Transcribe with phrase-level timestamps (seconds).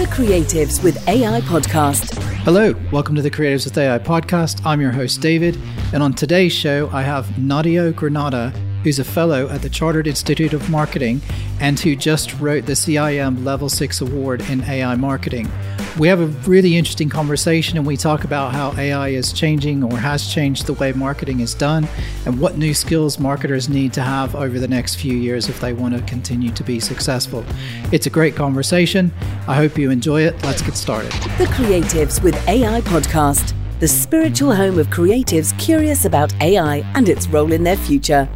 [0.00, 2.14] The Creatives with AI podcast.
[2.44, 4.64] Hello, welcome to the Creatives with AI podcast.
[4.64, 5.58] I'm your host, David,
[5.92, 8.50] and on today's show, I have Nadio Granata,
[8.82, 11.20] who's a fellow at the Chartered Institute of Marketing
[11.60, 15.50] and who just wrote the CIM Level 6 Award in AI Marketing.
[15.98, 19.98] We have a really interesting conversation and we talk about how AI is changing or
[19.98, 21.88] has changed the way marketing is done
[22.24, 25.72] and what new skills marketers need to have over the next few years if they
[25.72, 27.44] want to continue to be successful.
[27.92, 29.12] It's a great conversation.
[29.48, 30.42] I hope you enjoy it.
[30.44, 31.10] Let's get started.
[31.38, 37.26] The Creatives with AI podcast, the spiritual home of creatives curious about AI and its
[37.28, 38.28] role in their future.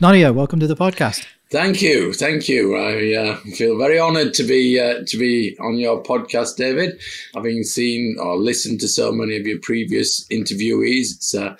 [0.00, 1.33] Nadio, welcome to the podcast.
[1.50, 2.74] Thank you, thank you.
[2.76, 7.00] I uh, feel very honoured to be uh, to be on your podcast, David.
[7.34, 11.56] Having seen or listened to so many of your previous interviewees, it's uh,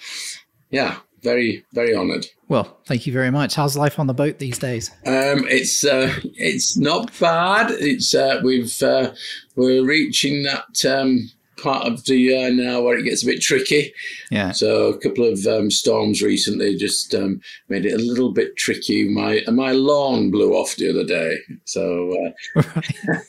[0.70, 2.27] yeah, very very honoured.
[2.48, 3.55] Well, thank you very much.
[3.55, 4.91] How's life on the boat these days?
[5.06, 7.70] Um, it's uh, it's not bad.
[7.70, 9.12] It's uh, we've uh,
[9.56, 13.92] we're reaching that um, part of the year now where it gets a bit tricky.
[14.30, 14.52] Yeah.
[14.52, 19.08] So a couple of um, storms recently just um, made it a little bit tricky.
[19.08, 21.38] My my lawn blew off the other day.
[21.64, 22.14] So
[22.56, 22.80] uh...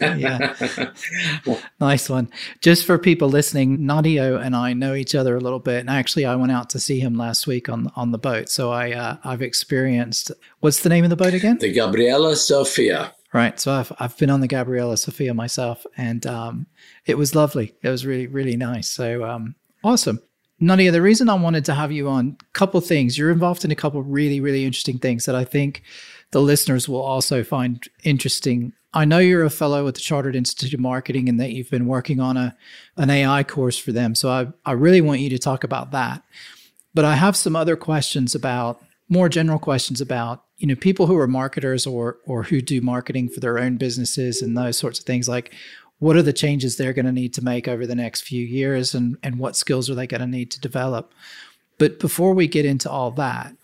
[0.18, 0.94] yeah,
[1.80, 2.30] nice one.
[2.62, 6.26] Just for people listening, Nadio and I know each other a little bit, and actually,
[6.26, 8.50] I went out to see him last week on on the boat.
[8.50, 10.32] So I uh, I've experienced.
[10.60, 11.58] What's the name of the boat again?
[11.60, 13.14] The Gabriela Sofia.
[13.34, 13.60] Right.
[13.60, 16.68] So I've I've been on the Gabriela Sofia myself, and um,
[17.06, 17.76] it was lovely.
[17.82, 18.90] It was really really nice.
[18.90, 20.22] So um, awesome.
[20.62, 23.18] Nadio, the reason I wanted to have you on, couple things.
[23.18, 25.84] You're involved in a couple really really interesting things that I think
[26.32, 28.74] the listeners will also find interesting.
[28.94, 31.88] I know you're a fellow at the Chartered Institute of Marketing, and that you've been
[31.88, 32.56] working on a
[32.98, 34.16] an AI course for them.
[34.16, 36.24] So I I really want you to talk about that.
[36.94, 41.18] But I have some other questions about more general questions about you know people who
[41.18, 45.06] are marketers or or who do marketing for their own businesses and those sorts of
[45.06, 45.54] things like
[46.00, 48.94] what are the changes they're going to need to make over the next few years
[48.94, 51.14] and and what skills are they going to need to develop?
[51.78, 53.56] But before we get into all that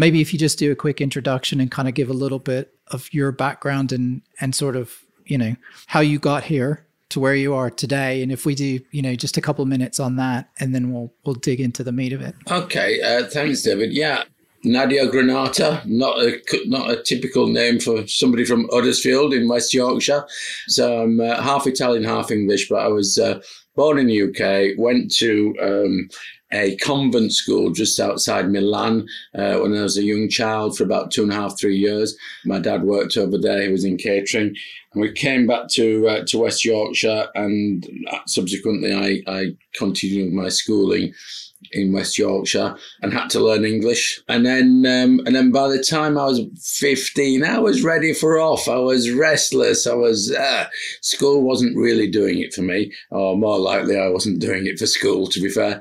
[0.00, 2.74] maybe if you just do a quick introduction and kind of give a little bit
[2.88, 5.54] of your background and and sort of you know
[5.86, 9.14] how you got here to where you are today and if we do you know
[9.14, 12.20] just a couple minutes on that and then we'll we'll dig into the meat of
[12.20, 12.34] it.
[12.50, 13.92] Okay uh, thanks david.
[13.92, 14.24] Yeah
[14.64, 20.26] Nadio Granata, not a not a typical name for somebody from Uddersfield in West Yorkshire.
[20.68, 22.68] So I'm uh, half Italian, half English.
[22.68, 23.40] But I was uh,
[23.74, 24.78] born in the UK.
[24.78, 26.08] Went to um,
[26.52, 31.10] a convent school just outside Milan uh, when I was a young child for about
[31.10, 32.14] two and a half, three years.
[32.44, 33.62] My dad worked over there.
[33.62, 34.54] He was in catering.
[34.92, 37.86] And we came back to uh, to West Yorkshire, and
[38.26, 41.14] subsequently I, I continued my schooling
[41.72, 44.20] in West Yorkshire and had to learn English.
[44.28, 46.40] And then, um, and then by the time I was
[46.78, 48.68] 15, I was ready for off.
[48.68, 49.86] I was restless.
[49.86, 50.66] I was, uh,
[51.00, 54.86] school wasn't really doing it for me, or more likely, I wasn't doing it for
[54.86, 55.80] school, to be fair.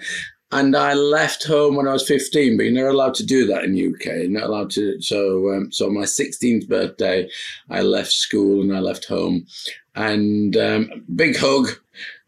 [0.51, 3.65] And I left home when I was 15, but you're not allowed to do that
[3.65, 4.05] in UK.
[4.05, 4.99] You're not allowed to.
[4.99, 7.29] So, um, so my 16th birthday,
[7.69, 9.45] I left school and I left home.
[9.95, 11.69] And um, big hug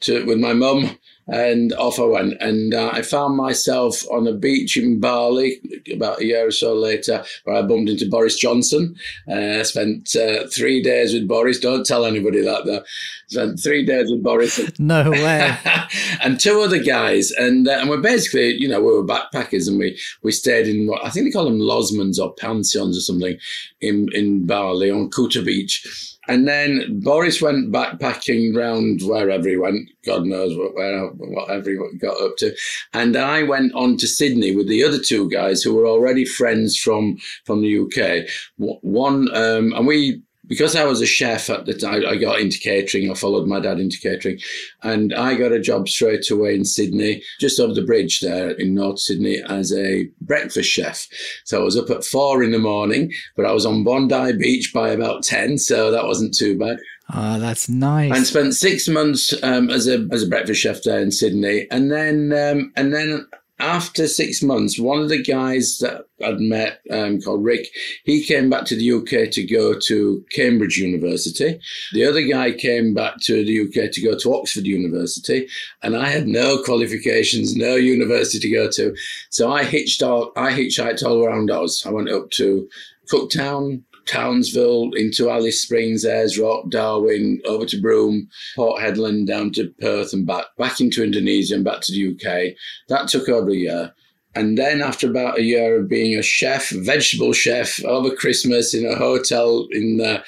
[0.01, 0.97] to with my mum
[1.27, 2.33] and off I went.
[2.39, 5.61] And uh, I found myself on a beach in Bali
[5.93, 8.95] about a year or so later, where I bumped into Boris Johnson.
[9.27, 11.59] Uh, I spent uh, three days with Boris.
[11.59, 12.83] Don't tell anybody that, though.
[13.27, 14.59] Spent three days with Boris.
[14.79, 15.57] no way.
[16.23, 19.79] and two other guys, and uh, and we're basically, you know, we were backpackers, and
[19.79, 23.37] we we stayed in what I think they call them lodgements or pensions or something
[23.79, 29.89] in in Bali on Kuta Beach and then Boris went backpacking round wherever he went,
[30.05, 32.55] God knows what, where, whatever he got up to.
[32.93, 36.77] And I went on to Sydney with the other two guys who were already friends
[36.77, 38.29] from, from the UK.
[38.57, 42.59] One, um, and we because I was a chef at the time, I got into
[42.59, 43.09] catering.
[43.09, 44.37] I followed my dad into catering,
[44.83, 48.75] and I got a job straight away in Sydney, just over the bridge there in
[48.75, 51.07] North Sydney, as a breakfast chef.
[51.45, 54.73] So I was up at four in the morning, but I was on Bondi Beach
[54.73, 56.79] by about ten, so that wasn't too bad.
[57.07, 58.13] Ah, oh, that's nice.
[58.13, 61.89] And spent six months um, as a as a breakfast chef there in Sydney, and
[61.89, 63.25] then um, and then
[63.61, 67.67] after six months, one of the guys that I'd met um, called Rick,
[68.03, 71.59] he came back to the UK to go to Cambridge University.
[71.93, 75.47] The other guy came back to the UK to go to Oxford University,
[75.83, 78.95] and I had no qualifications, no university to go to.
[79.29, 81.83] So I hitched all, I hitchhiked all around Oz.
[81.85, 82.67] I went up to
[83.11, 89.73] Cooktown, Townsville into Alice Springs, Ayers Rock, Darwin, over to Broome, Port Hedland, down to
[89.79, 92.55] Perth and back, back into Indonesia and back to the UK.
[92.89, 93.93] That took over a year.
[94.33, 98.85] And then after about a year of being a chef, vegetable chef over Christmas in
[98.85, 100.21] a hotel in uh,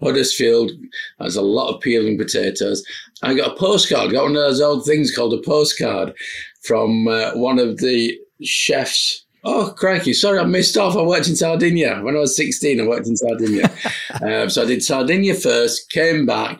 [0.00, 0.70] Huddersfield.
[1.18, 2.84] There's a lot of peeling potatoes.
[3.22, 6.14] I got a postcard, got one of those old things called a postcard
[6.62, 9.24] from uh, one of the chefs.
[9.44, 10.12] Oh, crikey.
[10.12, 10.96] Sorry, I missed off.
[10.96, 12.00] I worked in Sardinia.
[12.02, 13.70] When I was 16, I worked in Sardinia.
[14.22, 16.58] um, so I did Sardinia first, came back,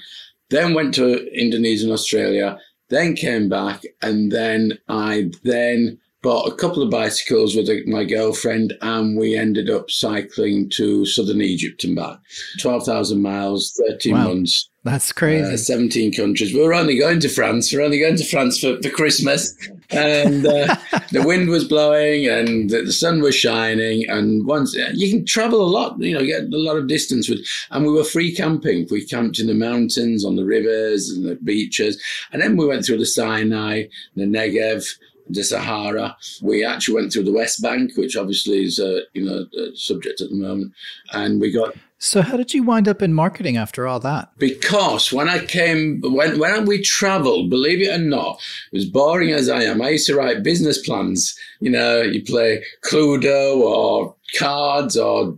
[0.50, 2.58] then went to Indonesia and Australia,
[2.88, 8.75] then came back, and then I then bought a couple of bicycles with my girlfriend,
[8.81, 12.19] and we ended up cycling to southern Egypt and back.
[12.60, 14.24] 12,000 miles, 13 wow.
[14.24, 14.69] months.
[14.84, 15.52] That's crazy.
[15.52, 16.54] Uh, 17 countries.
[16.54, 17.72] We were only going to France.
[17.72, 19.54] We are only going to France for, for Christmas.
[19.90, 20.76] And uh,
[21.12, 24.08] the wind was blowing and the sun was shining.
[24.08, 27.44] And once you can travel a lot, you know, get a lot of distance with.
[27.70, 28.87] And we were free camping.
[28.90, 32.02] We camped in the mountains, on the rivers, and the beaches.
[32.32, 34.87] And then we went through the Sinai, the Negev,
[35.29, 36.17] the Sahara.
[36.43, 40.20] We actually went through the West Bank, which obviously is a you know a subject
[40.20, 40.73] at the moment,
[41.12, 41.75] and we got.
[41.98, 44.30] So how did you wind up in marketing after all that?
[44.38, 48.40] Because when I came, when when we travelled, believe it or not,
[48.72, 51.36] as boring as I am, I used to write business plans.
[51.60, 55.36] You know, you play Cluedo or cards or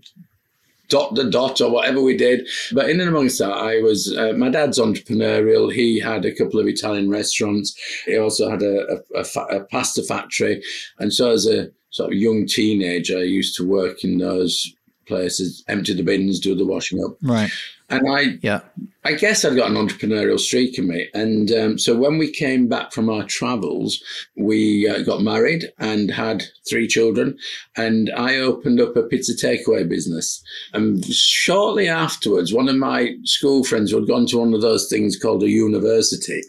[0.91, 2.47] dot the dot or whatever we did.
[2.73, 5.73] But in and amongst that, I was uh, my dad's entrepreneurial.
[5.73, 7.75] He had a couple of Italian restaurants.
[8.05, 9.25] He also had a, a,
[9.57, 10.63] a pasta factory,
[10.99, 14.73] and so as a sort of young teenager, I used to work in those
[15.11, 17.17] places, empty the bins, do the washing up.
[17.21, 17.51] Right.
[17.91, 18.61] And I, yeah,
[19.05, 21.09] I guess I'd got an entrepreneurial streak in me.
[21.13, 24.01] And um, so when we came back from our travels,
[24.37, 27.37] we uh, got married and had three children.
[27.77, 30.41] And I opened up a pizza takeaway business.
[30.73, 34.89] And shortly afterwards, one of my school friends who had gone to one of those
[34.89, 36.43] things called a university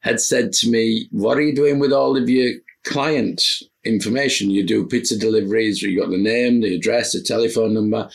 [0.00, 3.42] had said to me, "What are you doing with all of your client
[3.88, 4.50] information?
[4.50, 5.82] You do pizza deliveries.
[5.82, 8.08] You got the name, the address, the telephone number."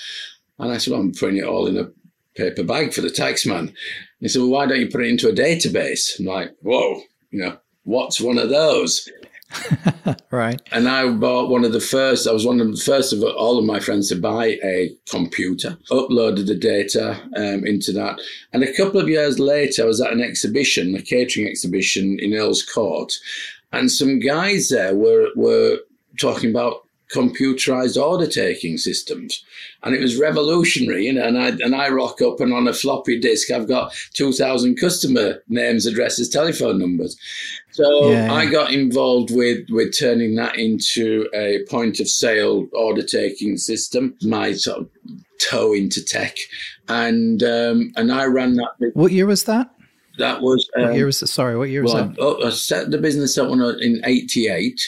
[0.59, 1.89] And I said, well, I'm putting it all in a
[2.35, 3.73] paper bag for the taxman.
[4.19, 6.19] He said, well, why don't you put it into a database?
[6.19, 9.09] I'm like, whoa, you know, what's one of those?
[10.31, 10.61] right.
[10.71, 13.59] And I bought one of the first, I was one of the first of all
[13.59, 18.19] of my friends to buy a computer, uploaded the data um, into that.
[18.51, 22.33] And a couple of years later, I was at an exhibition, a catering exhibition in
[22.33, 23.13] Earl's Court.
[23.73, 25.79] And some guys there were, were
[26.17, 26.83] talking about
[27.13, 29.43] computerized order taking systems.
[29.83, 32.73] And it was revolutionary, you know, and I, and I rock up and on a
[32.73, 37.17] floppy disk, I've got 2000 customer names, addresses, telephone numbers.
[37.71, 38.33] So yeah, yeah.
[38.33, 44.15] I got involved with, with turning that into a point of sale order taking system,
[44.23, 44.89] my sort of
[45.39, 46.35] toe into tech.
[46.87, 48.91] And, um, and I ran that.
[48.93, 49.72] What year was that?
[50.17, 50.69] That was.
[50.75, 51.31] Um, what year was?
[51.31, 52.45] Sorry, what year was well, that?
[52.45, 54.79] I set the business up in 88.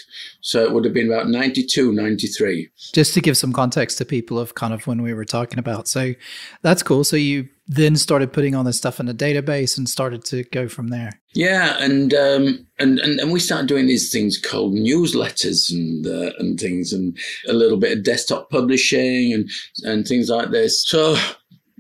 [0.42, 2.70] So it would have been about 92, 93.
[2.94, 5.88] Just to give some context to people of kind of when we were talking about.
[5.88, 6.14] So
[6.62, 7.04] that's cool.
[7.04, 10.68] So you then started putting all this stuff in a database and started to go
[10.68, 11.20] from there.
[11.34, 16.32] Yeah, and um, and, and and we started doing these things called newsletters and uh,
[16.38, 17.18] and things, and
[17.50, 19.50] a little bit of desktop publishing and
[19.84, 20.88] and things like this.
[20.88, 21.18] So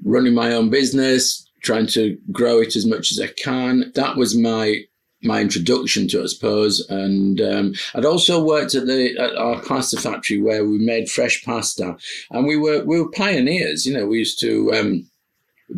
[0.03, 3.91] running my own business, trying to grow it as much as I can.
[3.95, 4.83] That was my
[5.23, 6.85] my introduction to it, I suppose.
[6.89, 11.43] And um, I'd also worked at the at our pasta factory where we made fresh
[11.43, 11.97] pasta,
[12.31, 13.85] and we were we were pioneers.
[13.85, 14.73] You know, we used to.
[14.73, 15.09] Um,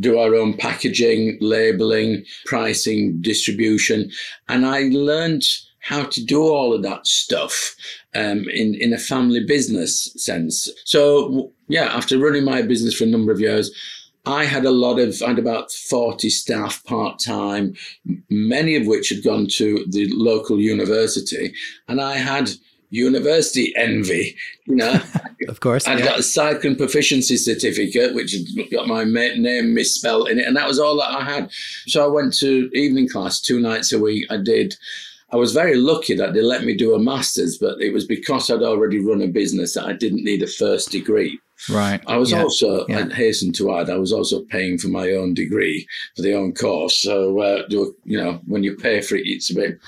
[0.02, 4.12] do our own packaging, labeling, pricing, distribution,
[4.50, 5.44] and I learned
[5.80, 7.74] how to do all of that stuff
[8.14, 10.68] um, in in a family business sense.
[10.84, 13.72] So yeah, after running my business for a number of years,
[14.28, 17.76] I had a lot of, I had about 40 staff part time,
[18.30, 21.54] many of which had gone to the local university.
[21.88, 22.50] And I had
[22.90, 25.02] university envy, you know.
[25.48, 25.88] of course.
[25.88, 26.06] I'd yeah.
[26.06, 30.48] got a cycling proficiency certificate, which had got my name misspelled in it.
[30.48, 31.52] And that was all that I had.
[31.88, 34.26] So I went to evening class two nights a week.
[34.30, 34.76] I did.
[35.32, 38.50] I was very lucky that they let me do a master's, but it was because
[38.50, 41.40] I'd already run a business that I didn't need a first degree.
[41.70, 42.02] Right.
[42.08, 42.44] I was yeah.
[42.44, 43.08] also, yeah.
[43.10, 46.54] I hasten to add, I was also paying for my own degree for the own
[46.54, 47.02] course.
[47.02, 49.80] So, uh, you know, when you pay for it, it's a bit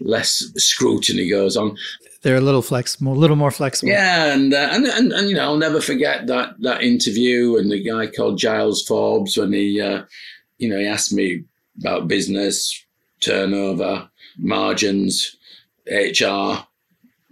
[0.00, 1.76] less scrutiny goes on.
[2.22, 3.90] They're a little flexible, a little more flexible.
[3.90, 7.70] Yeah, and, uh, and and and you know, I'll never forget that that interview and
[7.70, 10.04] the guy called Giles Forbes when he, uh,
[10.58, 11.42] you know, he asked me
[11.80, 12.84] about business,
[13.20, 15.36] turnover, margins,
[15.86, 16.64] HR,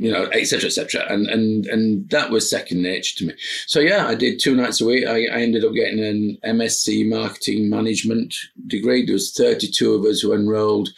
[0.00, 1.04] you know, etc., etc.
[1.10, 3.34] And and and that was second nature to me.
[3.66, 5.06] So yeah, I did two nights a week.
[5.06, 8.34] I, I ended up getting an MSc Marketing Management
[8.66, 9.04] degree.
[9.04, 10.88] There was 32 of us who enrolled,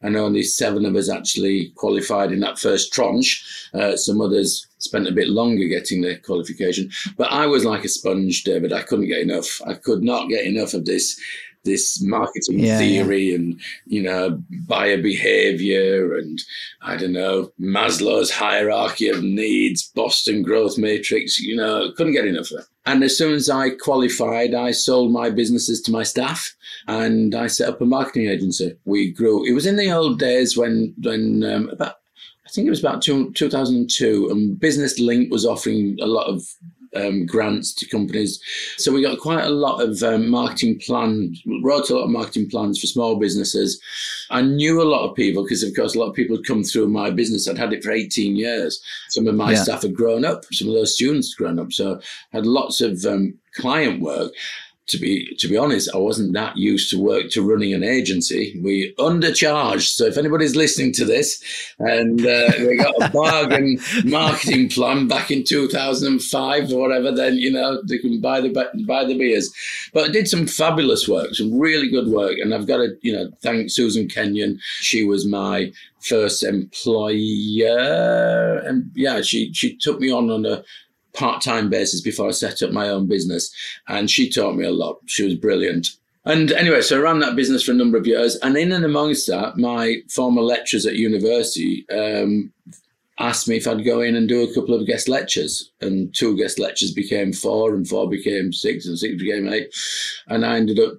[0.00, 3.68] and only seven of us actually qualified in that first tranche.
[3.74, 7.88] Uh, some others spent a bit longer getting their qualification, but I was like a
[7.88, 8.72] sponge, David.
[8.72, 9.60] I couldn't get enough.
[9.66, 11.20] I could not get enough of this
[11.64, 13.36] this marketing yeah, theory yeah.
[13.36, 16.40] and you know buyer behavior and
[16.82, 21.38] I don't know Maslow's hierarchy of needs, Boston growth matrix.
[21.38, 22.66] You know, couldn't get enough of it.
[22.84, 26.54] And as soon as I qualified, I sold my businesses to my staff
[26.88, 28.74] and I set up a marketing agency.
[28.84, 29.44] We grew.
[29.44, 31.96] It was in the old days when when um, about
[32.44, 36.42] I think it was about two, 2002, and Business Link was offering a lot of
[36.94, 38.40] um, grants to companies.
[38.76, 42.48] So we got quite a lot of um, marketing plans, wrote a lot of marketing
[42.50, 43.80] plans for small businesses.
[44.30, 46.64] I knew a lot of people because, of course, a lot of people had come
[46.64, 47.48] through my business.
[47.48, 48.82] I'd had it for 18 years.
[49.10, 49.62] Some of my yeah.
[49.62, 51.72] staff had grown up, some of those students had grown up.
[51.72, 52.00] So
[52.32, 54.32] I had lots of um, client work
[54.92, 58.58] to be to be honest, I wasn't that used to work to running an agency.
[58.62, 59.94] We undercharged.
[59.94, 61.42] So if anybody's listening to this,
[61.78, 67.50] and uh, we got a bargain marketing plan back in 2005 or whatever, then you
[67.50, 68.50] know they can buy the
[68.86, 69.52] buy the beers.
[69.92, 73.12] But I did some fabulous work, some really good work, and I've got to you
[73.12, 74.60] know thank Susan Kenyon.
[74.80, 77.68] She was my first employer,
[78.58, 80.62] and yeah, she she took me on on a
[81.14, 83.54] part-time basis before I set up my own business.
[83.88, 84.98] And she taught me a lot.
[85.06, 85.90] She was brilliant.
[86.24, 88.36] And anyway, so I ran that business for a number of years.
[88.36, 92.52] And in and amongst that, my former lecturers at university um,
[93.18, 95.72] asked me if I'd go in and do a couple of guest lectures.
[95.80, 99.74] And two guest lectures became four, and four became six, and six became eight.
[100.28, 100.94] And I ended up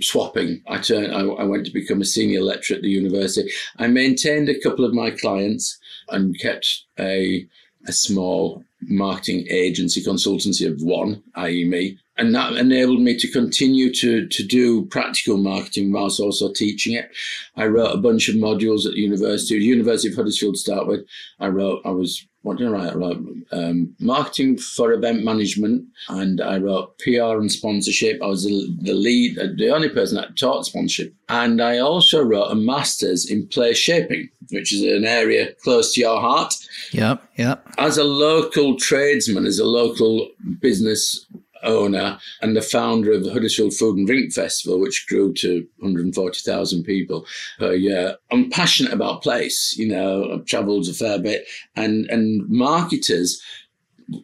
[0.00, 0.62] swapping.
[0.66, 1.14] I turned.
[1.14, 3.50] I, I went to become a senior lecturer at the university.
[3.78, 7.46] I maintained a couple of my clients and kept a
[7.86, 11.98] a small marketing agency consultancy of one, i.e., me.
[12.16, 17.10] And that enabled me to continue to, to do practical marketing whilst also teaching it.
[17.56, 21.06] I wrote a bunch of modules at the university, University of Huddersfield to start with.
[21.40, 22.92] I wrote, I was what did I write?
[22.92, 28.22] I wrote um, marketing for event management, and I wrote PR and sponsorship.
[28.22, 32.22] I was the, the lead, uh, the only person that taught sponsorship, and I also
[32.22, 36.52] wrote a master's in place shaping, which is an area close to your heart.
[36.92, 37.66] Yep, yep.
[37.78, 40.28] As a local tradesman, as a local
[40.60, 41.26] business
[41.64, 46.84] owner and the founder of the Huddersfield Food and Drink Festival, which grew to 140,000
[46.84, 47.26] people
[47.58, 48.16] per year.
[48.30, 49.76] I'm passionate about place.
[49.76, 53.42] You know, I've travelled a fair bit, and and marketers.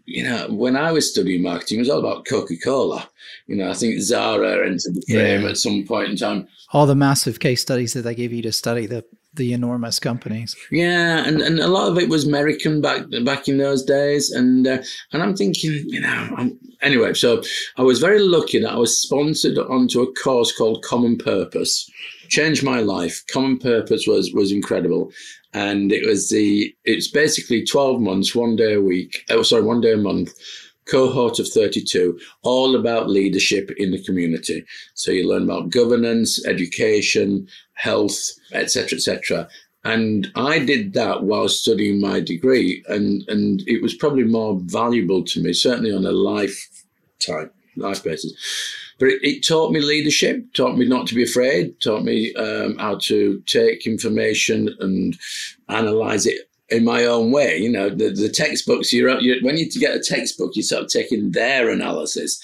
[0.05, 3.09] You know, when I was studying marketing, it was all about Coca Cola.
[3.47, 5.49] You know, I think Zara entered the frame yeah.
[5.49, 6.47] at some point in time.
[6.73, 10.57] All the massive case studies that they give you to study the the enormous companies.
[10.71, 14.67] Yeah, and, and a lot of it was American back back in those days, and
[14.67, 14.79] uh,
[15.13, 17.15] and I'm thinking, you know, I'm, anyway.
[17.15, 17.43] So
[17.77, 21.89] I was very lucky that I was sponsored onto a course called Common Purpose.
[22.29, 23.23] Changed my life.
[23.33, 25.13] Common Purpose was was incredible,
[25.53, 29.25] and it was the it's basically twelve months, one day a week.
[29.31, 30.33] Oh, sorry, one day a month
[30.91, 34.65] cohort of 32, all about leadership in the community.
[34.95, 38.19] So you learn about governance, education, health,
[38.53, 39.49] etc., etc.
[39.85, 45.25] And I did that while studying my degree, and and it was probably more valuable
[45.25, 48.35] to me, certainly on a lifetime life basis.
[48.99, 52.77] But it, it taught me leadership, taught me not to be afraid, taught me um,
[52.77, 55.17] how to take information and
[55.71, 57.59] analyze it in my own way.
[57.59, 61.33] You know, the, the textbooks, you're, you're, when you get a textbook, you start taking
[61.33, 62.43] their analysis.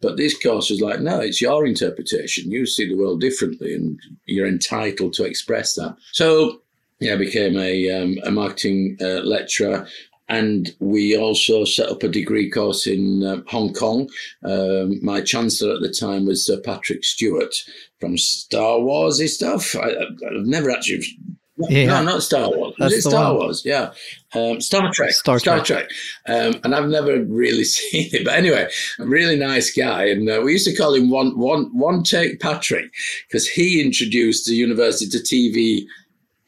[0.00, 2.50] But this course was like, no, it's your interpretation.
[2.50, 5.96] You see the world differently, and you're entitled to express that.
[6.12, 6.60] So,
[7.00, 9.86] yeah, I became a, um, a marketing uh, lecturer.
[10.28, 14.10] And we also set up a degree course in uh, Hong Kong.
[14.44, 17.54] Um, my chancellor at the time was Sir Patrick Stewart
[17.98, 19.74] from Star Warsy stuff.
[19.74, 21.02] I, have never actually
[21.68, 21.86] yeah.
[21.86, 22.74] No, not Star Wars.
[22.78, 23.44] That's it Star one.
[23.44, 23.62] Wars?
[23.64, 23.92] Yeah.
[24.34, 25.10] Um, Star Trek.
[25.10, 25.64] Star Trek.
[25.64, 25.90] Star Trek.
[26.26, 28.24] Um, and I've never really seen it.
[28.24, 30.04] But anyway, a really nice guy.
[30.04, 32.92] And uh, we used to call him One, one, one Take Patrick
[33.28, 35.86] because he introduced the university to TV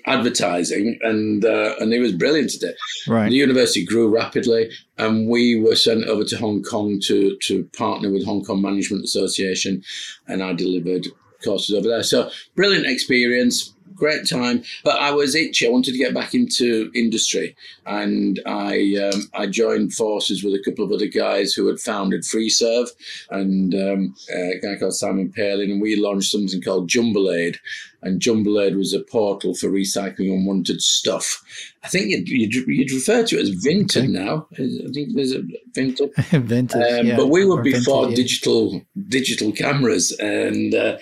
[0.06, 2.76] advertising and uh, and he was brilliant at it.
[3.06, 3.28] Right.
[3.28, 8.10] The university grew rapidly and we were sent over to Hong Kong to to partner
[8.10, 9.82] with Hong Kong Management Association
[10.26, 11.06] and I delivered
[11.44, 12.02] courses over there.
[12.02, 14.62] So brilliant experience great time.
[14.84, 15.66] But I was itchy.
[15.66, 17.56] I wanted to get back into industry,
[17.86, 22.22] and I um, I joined forces with a couple of other guys who had founded
[22.22, 22.88] FreeServe,
[23.30, 27.56] and um, a guy called Simon Palin, and we launched something called Jumblaid.
[28.02, 31.42] And Jumblaid was a portal for recycling unwanted stuff.
[31.84, 34.06] I think you'd, you'd, you'd refer to it as Vinted okay.
[34.06, 34.46] now.
[34.52, 35.42] I think there's a
[35.72, 36.14] Vinted.
[36.16, 37.16] Vinted, um, yeah.
[37.16, 38.16] But we were before Vinted, yeah.
[38.16, 40.96] digital digital cameras, and uh,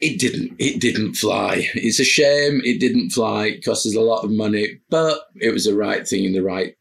[0.00, 1.68] it didn't it didn't fly.
[1.74, 5.52] It's a shame it didn't fly it cost us a lot of money but it
[5.52, 6.76] was the right thing in the right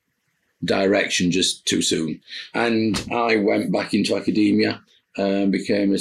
[0.63, 2.22] direction just too soon.
[2.53, 4.81] And i went back into academia
[5.17, 6.00] and became a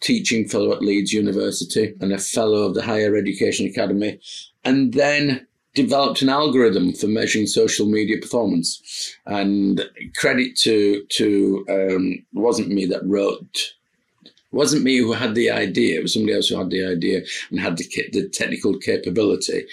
[0.00, 4.20] teaching fellow at leeds university and a fellow of the higher education academy
[4.64, 9.16] and then developed an algorithm for measuring social media performance.
[9.26, 13.74] And credit to to um, wasn't me that wrote
[14.54, 17.60] wasn't me who had the idea; it was somebody else who had the idea and
[17.60, 19.64] had the, the technical capability.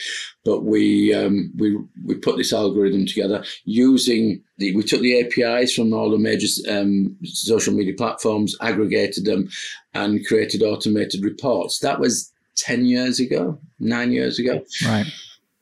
[0.44, 4.76] But we um, we we put this algorithm together using the.
[4.76, 9.50] We took the APIs from all the major um, social media platforms, aggregated them,
[9.94, 11.80] and created automated reports.
[11.80, 14.64] That was ten years ago, nine years ago.
[14.86, 15.08] Right,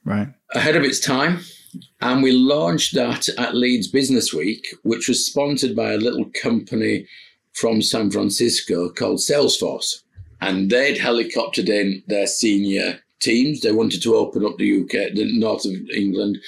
[0.05, 0.27] right.
[0.53, 1.39] Ahead of its time.
[2.01, 7.05] And we launched that at Leeds Business Week, which was sponsored by a little company
[7.53, 10.01] from San Francisco called Salesforce.
[10.41, 13.61] And they'd helicoptered in their senior teams.
[13.61, 16.39] They wanted to open up the UK, the north of England.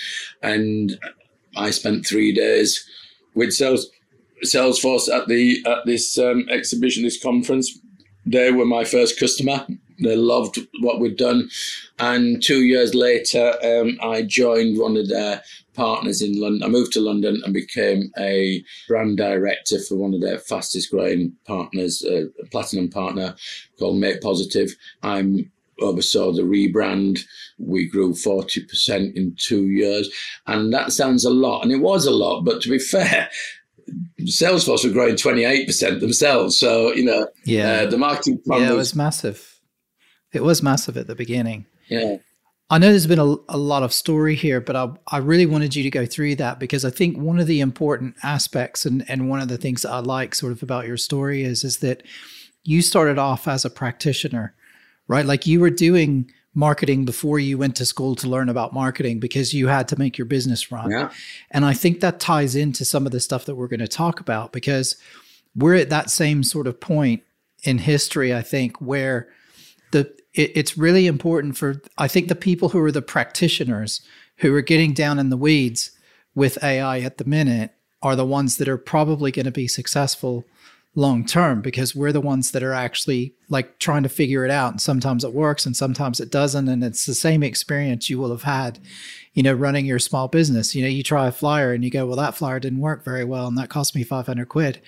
[0.42, 0.98] And
[1.58, 2.88] I spent three days
[3.36, 3.90] with Sales,
[4.46, 7.78] Salesforce at the at this um, exhibition, this conference.
[8.26, 9.66] They were my first customer.
[10.02, 11.50] They loved what we'd done.
[12.00, 15.44] And two years later, um, I joined one of their
[15.74, 16.64] partners in London.
[16.64, 21.34] I moved to London and became a brand director for one of their fastest growing
[21.46, 23.36] partners, a platinum partner
[23.80, 24.76] called Make Positive.
[25.04, 27.20] I'm oversaw the rebrand.
[27.58, 30.10] We grew 40% in two years.
[30.48, 31.64] And that sounds a lot.
[31.64, 32.42] And it was a lot.
[32.42, 33.30] But to be fair,
[34.22, 36.60] Salesforce were growing 28% themselves.
[36.60, 37.72] So, you know, yeah.
[37.72, 39.51] Uh, the marketing plan yeah, was, it was massive.
[40.34, 41.66] It was massive at the beginning.
[41.88, 42.18] Yeah.
[42.70, 45.76] I know there's been a, a lot of story here, but I, I really wanted
[45.76, 49.30] you to go through that because I think one of the important aspects and, and
[49.30, 52.04] one of the things I like sort of about your story is is that
[52.64, 54.54] you started off as a practitioner,
[55.10, 55.26] right?
[55.26, 59.54] Like you were doing marketing before you went to school to learn about marketing because
[59.54, 60.92] you had to make your business run.
[60.92, 61.12] Yeah.
[61.50, 64.22] And I think that ties into some of the stuff that we're going to talk
[64.22, 64.96] about because
[65.56, 67.24] we're at that same sort of point
[67.64, 69.28] in history, I think, where
[70.34, 74.02] it, it's really important for I think the people who are the practitioners
[74.38, 75.92] who are getting down in the weeds
[76.34, 80.46] with AI at the minute are the ones that are probably going to be successful
[80.94, 84.72] long term because we're the ones that are actually like trying to figure it out
[84.72, 88.30] and sometimes it works and sometimes it doesn't and it's the same experience you will
[88.30, 88.78] have had
[89.34, 90.76] you know running your small business.
[90.76, 93.24] You know you try a flyer and you go well that flyer didn't work very
[93.24, 94.82] well and that cost me 500 quid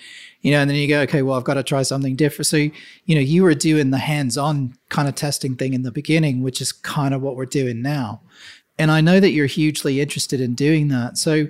[0.43, 2.57] you know and then you go okay well i've got to try something different so
[2.57, 6.61] you know you were doing the hands-on kind of testing thing in the beginning which
[6.61, 8.21] is kind of what we're doing now
[8.77, 11.47] and i know that you're hugely interested in doing that so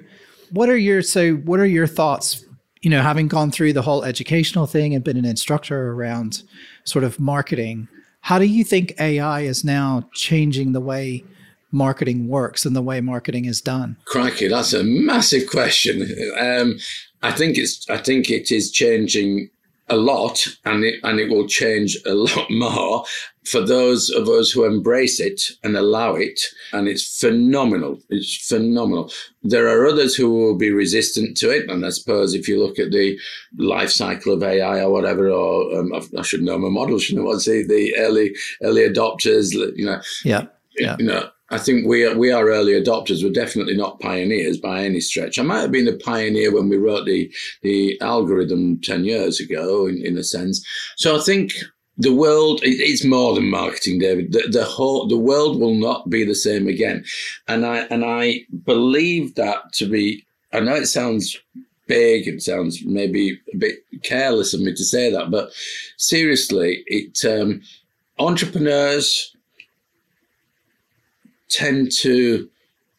[0.51, 2.45] what are your so what are your thoughts
[2.83, 6.43] you know, having gone through the whole educational thing and been an instructor around
[6.83, 7.87] sort of marketing,
[8.19, 11.23] how do you think AI is now changing the way
[11.71, 13.95] marketing works and the way marketing is done?
[14.05, 16.01] Crikey, that's a massive question.
[16.37, 16.77] Um,
[17.23, 19.49] I think it's I think it is changing
[19.89, 23.05] a lot and it and it will change a lot more
[23.45, 26.39] for those of us who embrace it and allow it.
[26.71, 27.99] And it's phenomenal.
[28.09, 29.11] It's phenomenal.
[29.41, 31.69] There are others who will be resistant to it.
[31.69, 33.19] And i suppose if you look at the
[33.57, 37.37] life cycle of ai or whatever or um, I, should know my model shouldn't I?
[37.37, 40.01] Say the early early adopters you know.
[40.23, 40.45] Yeah
[40.77, 40.95] yeah.
[40.99, 43.23] You know I think we are, we are early adopters.
[43.23, 45.37] We're definitely not pioneers by any stretch.
[45.37, 49.85] I might have been a pioneer when we wrote the the algorithm ten years ago,
[49.87, 50.65] in, in a sense.
[50.97, 51.51] So I think
[51.97, 54.31] the world it's more than marketing, David.
[54.31, 57.03] The, the whole the world will not be the same again,
[57.47, 60.25] and I and I believe that to be.
[60.53, 61.35] I know it sounds
[61.87, 65.51] big It sounds maybe a bit careless of me to say that, but
[65.97, 67.61] seriously, it um,
[68.19, 69.35] entrepreneurs
[71.53, 72.49] tend to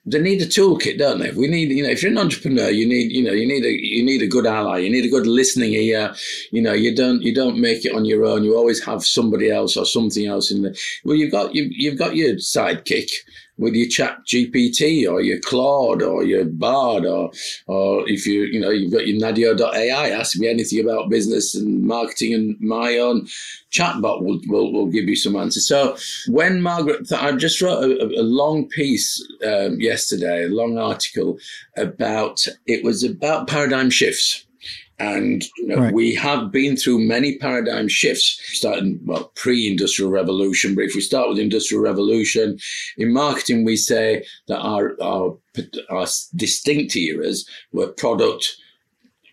[0.07, 1.31] they need a toolkit, don't they?
[1.31, 3.71] We need, you know, if you're an entrepreneur, you need, you know, you need a
[3.71, 6.15] you need a good ally, you need a good listening ear.
[6.51, 8.45] You know, you don't you don't make it on your own.
[8.45, 10.75] You always have somebody else or something else in there.
[11.05, 13.11] Well, you've got you you've got your sidekick,
[13.59, 17.31] with your chat GPT or your Claude or your Bard or
[17.67, 21.85] or if you you know you've got your Nadio.ai, ask me anything about business and
[21.85, 23.27] marketing and my own
[23.75, 25.67] chatbot will, will, will give you some answers.
[25.67, 25.97] So
[26.29, 31.39] when Margaret, I just wrote a, a long piece um, yesterday, a long article
[31.77, 34.47] about, it was about paradigm shifts.
[34.99, 35.93] And you know, right.
[35.93, 40.75] we have been through many paradigm shifts, starting well pre-industrial revolution.
[40.75, 42.59] But if we start with industrial revolution,
[42.97, 45.37] in marketing, we say that our our,
[45.91, 48.57] our distinct eras were product,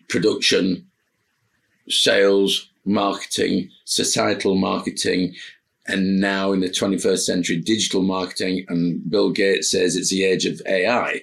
[0.08, 0.84] production,
[1.88, 5.34] sales, marketing, societal marketing,
[5.86, 8.64] and now in the 21st century, digital marketing.
[8.68, 11.20] And Bill Gates says it's the age of AI.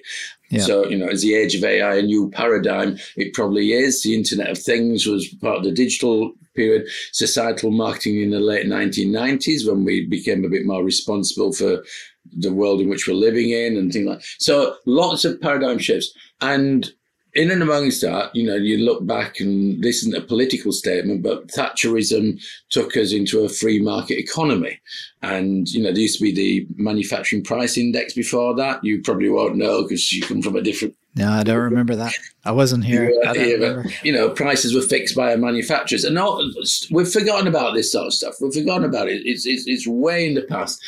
[0.50, 0.62] Yeah.
[0.62, 2.98] So, you know, is the age of AI a new paradigm?
[3.16, 4.02] It probably is.
[4.02, 8.66] The Internet of Things was part of the digital period, societal marketing in the late
[8.66, 11.84] 1990s when we became a bit more responsible for
[12.36, 16.12] the world in which we're living in and things like So lots of paradigm shifts.
[16.40, 16.90] And
[17.34, 21.22] in and amongst that, you know, you look back and this isn't a political statement,
[21.22, 24.80] but Thatcherism took us into a free market economy.
[25.22, 28.82] And, you know, there used to be the manufacturing price index before that.
[28.82, 30.96] You probably won't know because you come from a different.
[31.14, 32.14] No, I don't remember that.
[32.44, 33.12] I wasn't here.
[33.26, 36.04] I don't you know, prices were fixed by manufacturers.
[36.04, 36.48] And all,
[36.90, 38.34] we've forgotten about this sort of stuff.
[38.40, 39.22] We've forgotten about it.
[39.24, 40.80] It's, it's, it's way in the past.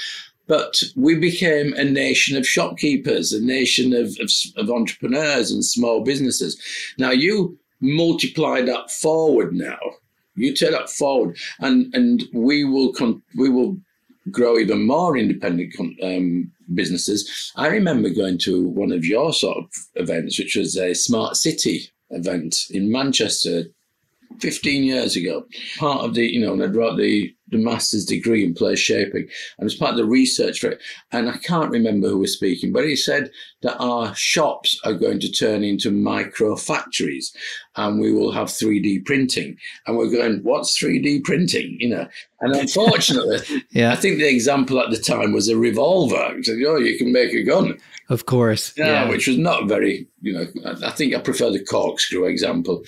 [0.53, 6.05] But we became a nation of shopkeepers, a nation of, of, of entrepreneurs and small
[6.05, 6.61] businesses.
[6.99, 9.79] Now you multiply that forward now.
[10.35, 13.79] You take that forward, and and we will con- we will
[14.31, 17.51] grow even more independent um, businesses.
[17.57, 21.89] I remember going to one of your sort of events, which was a smart city
[22.11, 23.65] event in Manchester
[24.41, 25.47] 15 years ago.
[25.79, 29.65] Part of the, you know, and I'd the the master's degree in place shaping and
[29.65, 30.81] was part of the research for it.
[31.13, 35.21] And I can't remember who was speaking, but he said that our shops are going
[35.21, 37.35] to turn into micro factories
[37.77, 39.57] and we will have 3D printing.
[39.87, 41.77] And we're going, what's 3D printing?
[41.79, 42.09] You know,
[42.41, 43.39] and unfortunately,
[43.71, 43.93] yeah.
[43.93, 46.37] I think the example at the time was a revolver.
[46.43, 47.79] Said, oh, you can make a gun.
[48.09, 48.75] Of course.
[48.77, 49.09] Yeah.
[49.09, 50.47] which was not very, you know,
[50.85, 52.85] I think I prefer the corkscrew example.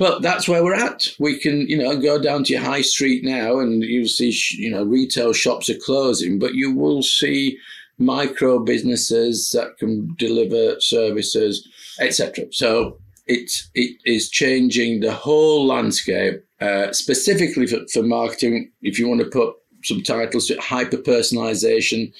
[0.00, 1.08] But that's where we're at.
[1.18, 4.70] We can, you know, go down to your high street now and you'll see, you
[4.70, 7.58] know, retail shops are closing, but you will see
[7.98, 11.68] micro businesses that can deliver services,
[12.00, 12.46] etc.
[12.50, 18.72] So it it is changing the whole landscape, uh, specifically for, for marketing.
[18.80, 22.10] If you want to put some titles to hyper personalization,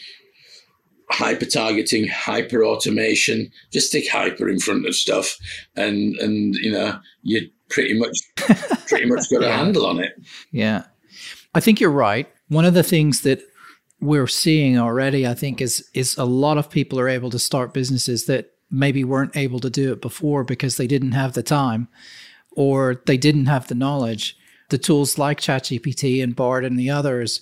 [1.10, 5.38] hyper targeting, hyper automation, just stick hyper in front of stuff,
[5.76, 8.18] and and you know you pretty much
[8.88, 9.48] pretty much got yeah.
[9.48, 10.12] a handle on it.
[10.52, 10.85] Yeah.
[11.54, 12.28] I think you're right.
[12.48, 13.42] One of the things that
[14.00, 17.74] we're seeing already, I think, is is a lot of people are able to start
[17.74, 21.88] businesses that maybe weren't able to do it before because they didn't have the time
[22.52, 24.37] or they didn't have the knowledge.
[24.68, 27.40] The tools like ChatGPT and Bard and the others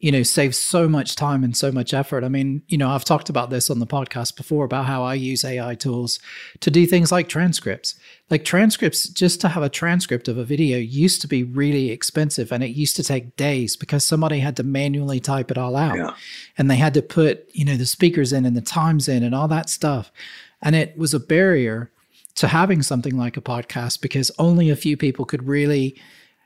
[0.00, 2.24] you know, saves so much time and so much effort.
[2.24, 5.12] I mean, you know, I've talked about this on the podcast before about how I
[5.12, 6.18] use AI tools
[6.60, 7.96] to do things like transcripts.
[8.30, 12.50] Like transcripts, just to have a transcript of a video used to be really expensive
[12.50, 15.96] and it used to take days because somebody had to manually type it all out.
[15.96, 16.14] Yeah.
[16.56, 19.34] And they had to put, you know, the speakers in and the times in and
[19.34, 20.10] all that stuff.
[20.62, 21.90] And it was a barrier
[22.36, 26.00] to having something like a podcast because only a few people could really,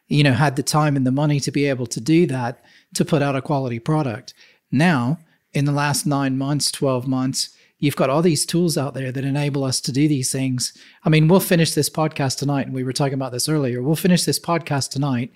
[0.09, 2.63] you know, had the time and the money to be able to do that
[2.95, 4.35] to put out a quality product.
[4.71, 5.19] Now,
[5.53, 9.25] in the last nine months, 12 months, you've got all these tools out there that
[9.25, 10.77] enable us to do these things.
[11.05, 13.83] I mean, we'll finish this podcast tonight, and we were talking about this earlier.
[13.83, 15.33] We'll finish this podcast tonight.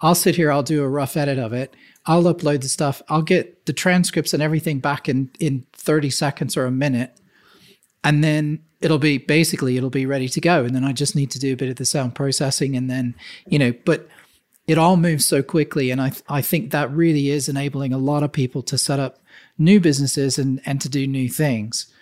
[0.00, 1.74] I'll sit here, I'll do a rough edit of it.
[2.06, 3.02] I'll upload the stuff.
[3.08, 7.19] I'll get the transcripts and everything back in in 30 seconds or a minute.
[8.02, 10.64] And then it'll be basically it'll be ready to go.
[10.64, 13.14] And then I just need to do a bit of the sound processing and then,
[13.46, 14.08] you know, but
[14.66, 15.90] it all moves so quickly.
[15.90, 19.18] And I, I think that really is enabling a lot of people to set up
[19.58, 21.92] new businesses and, and to do new things.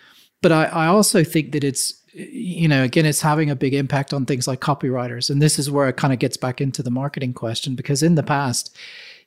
[0.41, 4.13] But I, I also think that it's, you know, again, it's having a big impact
[4.13, 5.29] on things like copywriters.
[5.29, 8.15] And this is where it kind of gets back into the marketing question because in
[8.15, 8.75] the past,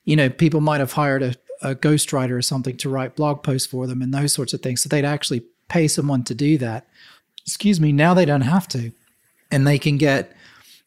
[0.04, 3.66] you know, people might have hired a, a ghostwriter or something to write blog posts
[3.66, 4.82] for them and those sorts of things.
[4.82, 6.87] So they'd actually pay someone to do that.
[7.46, 8.92] Excuse me, now they don't have to.
[9.50, 10.32] And they can get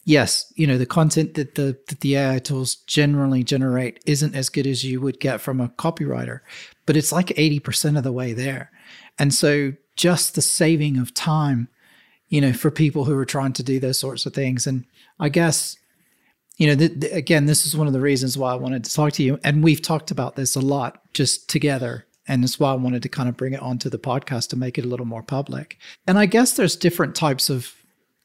[0.06, 4.50] yes, you know, the content that the that the AI tools generally generate isn't as
[4.50, 6.42] good as you would get from a copywriter,
[6.86, 8.72] but it's like 80% of the way there.
[9.18, 11.68] And so just the saving of time,
[12.30, 14.68] you know, for people who are trying to do those sorts of things.
[14.68, 14.86] And
[15.20, 15.78] I guess,
[16.58, 19.24] you know, again, this is one of the reasons why I wanted to talk to
[19.24, 19.40] you.
[19.44, 23.10] And we've talked about this a lot just together and that's why I wanted to
[23.10, 25.78] kind of bring it onto the podcast to make it a little more public.
[26.08, 27.74] And I guess there's different types of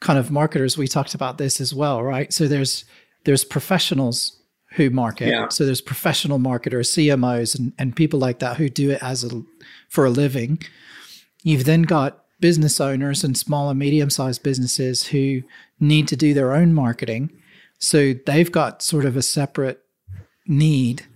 [0.01, 0.79] kind of marketers.
[0.79, 2.33] We talked about this as well, right?
[2.33, 2.85] So there's
[3.25, 4.41] there's professionals
[4.75, 5.29] who market.
[5.29, 5.49] Yeah.
[5.49, 9.43] So there's professional marketers, CMOs, and, and people like that who do it as a
[9.89, 10.61] for a living.
[11.43, 15.43] You've then got business owners and small and medium sized businesses who
[15.79, 17.31] need to do their own marketing.
[17.79, 19.83] So they've got sort of a separate
[20.47, 21.07] need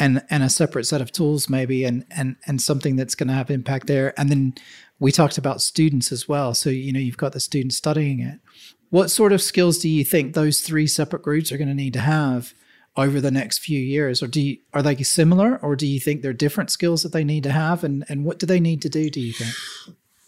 [0.00, 3.34] and and a separate set of tools maybe and and and something that's going to
[3.34, 4.18] have impact there.
[4.18, 4.54] And then
[4.98, 6.54] we talked about students as well.
[6.54, 8.40] So you know you've got the students studying it.
[8.88, 11.92] What sort of skills do you think those three separate groups are going to need
[11.92, 12.54] to have
[12.96, 14.20] over the next few years?
[14.20, 17.22] Or do you, are they similar or do you think they're different skills that they
[17.22, 17.84] need to have?
[17.84, 19.54] And and what do they need to do do you think?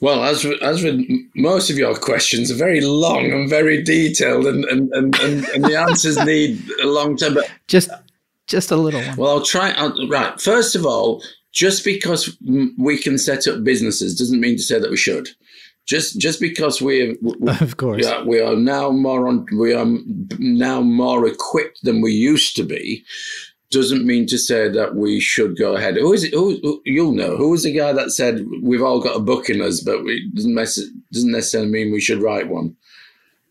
[0.00, 1.00] Well, as as with
[1.34, 5.64] most of your questions are very long and very detailed, and and, and, and, and
[5.64, 7.34] the answers need a long time.
[7.34, 7.88] But just
[8.46, 9.16] just a little one.
[9.16, 9.70] Well, I'll try.
[9.72, 10.40] I'll, right.
[10.40, 12.36] First of all, just because
[12.78, 15.28] we can set up businesses doesn't mean to say that we should.
[15.84, 19.86] Just just because we, we of course yeah, we are now more on we are
[20.38, 23.04] now more equipped than we used to be
[23.72, 25.96] doesn't mean to say that we should go ahead.
[25.96, 26.34] Who is it?
[26.34, 27.36] Who, who you'll know?
[27.36, 30.34] Who was the guy that said we've all got a book in us, but it
[30.34, 30.78] doesn't, mess,
[31.10, 32.76] doesn't necessarily mean we should write one?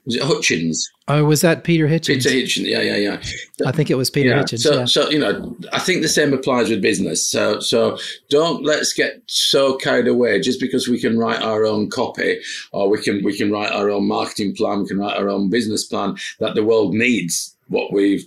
[0.06, 0.84] Was it Hitchens?
[1.14, 2.24] Oh, was that Peter Hitchens?
[2.24, 3.22] Peter Hitchens, yeah, yeah, yeah.
[3.68, 4.44] I think it was Peter yeah.
[4.44, 4.60] Hitchens.
[4.60, 4.86] So, yeah.
[4.86, 7.28] so you know, I think the same applies with business.
[7.28, 7.98] So, so
[8.30, 12.40] don't let's get so carried away just because we can write our own copy
[12.72, 15.50] or we can we can write our own marketing plan, we can write our own
[15.50, 18.26] business plan that the world needs what we've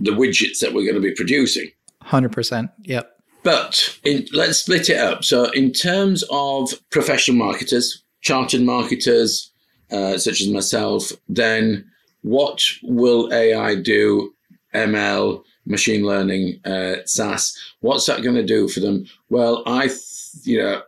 [0.00, 1.70] the widgets that we're going to be producing.
[2.02, 2.72] Hundred percent.
[2.82, 3.12] Yep.
[3.44, 5.22] But in, let's split it up.
[5.22, 9.52] So, in terms of professional marketers, chartered marketers,
[9.92, 11.88] uh, such as myself, then
[12.26, 14.34] what will AI do?
[14.74, 17.56] ML, machine learning, uh, SaaS.
[17.80, 19.06] What's that going to do for them?
[19.30, 20.00] Well, I, th-
[20.42, 20.82] you know,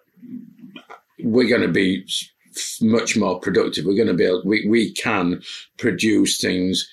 [1.22, 2.05] we're going to be
[2.81, 3.85] much more productive.
[3.85, 5.40] We're going to be able, we, we can
[5.79, 6.88] produce things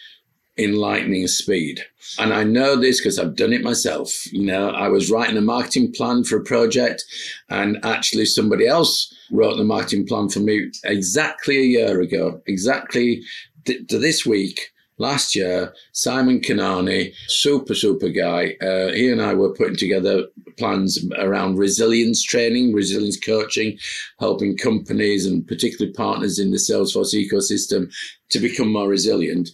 [0.58, 1.84] in lightning speed.
[2.20, 4.32] And I know this because I've done it myself.
[4.32, 7.04] You know, I was writing a marketing plan for a project,
[7.50, 13.24] and actually somebody else wrote the marketing plan for me exactly a year ago, exactly
[13.66, 14.72] to this week.
[14.98, 20.24] Last year, Simon Kanani, super, super guy, uh, he and I were putting together
[20.58, 23.78] plans around resilience training, resilience coaching,
[24.22, 27.94] helping companies and particularly partners in the Salesforce ecosystem
[28.30, 29.50] to become more resilient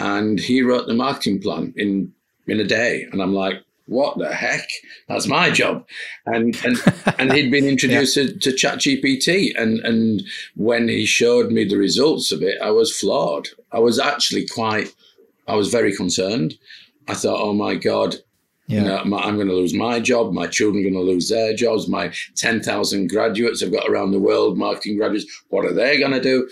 [0.00, 2.12] and he wrote the marketing plan in
[2.46, 3.06] in a day.
[3.10, 4.68] And I'm like, what the heck?
[5.08, 5.86] That's my job.
[6.26, 6.76] And and,
[7.18, 8.24] and he'd been introduced yeah.
[8.26, 9.52] to, to ChatGPT.
[9.56, 10.22] And and
[10.56, 13.48] when he showed me the results of it, I was floored.
[13.72, 14.94] I was actually quite
[15.46, 16.54] I was very concerned.
[17.08, 18.16] I thought, oh my God,
[18.66, 18.80] yeah.
[18.80, 20.32] You know, my, I'm going to lose my job.
[20.32, 21.86] My children are going to lose their jobs.
[21.86, 26.20] My 10,000 graduates I've got around the world, marketing graduates, what are they going to
[26.20, 26.48] do?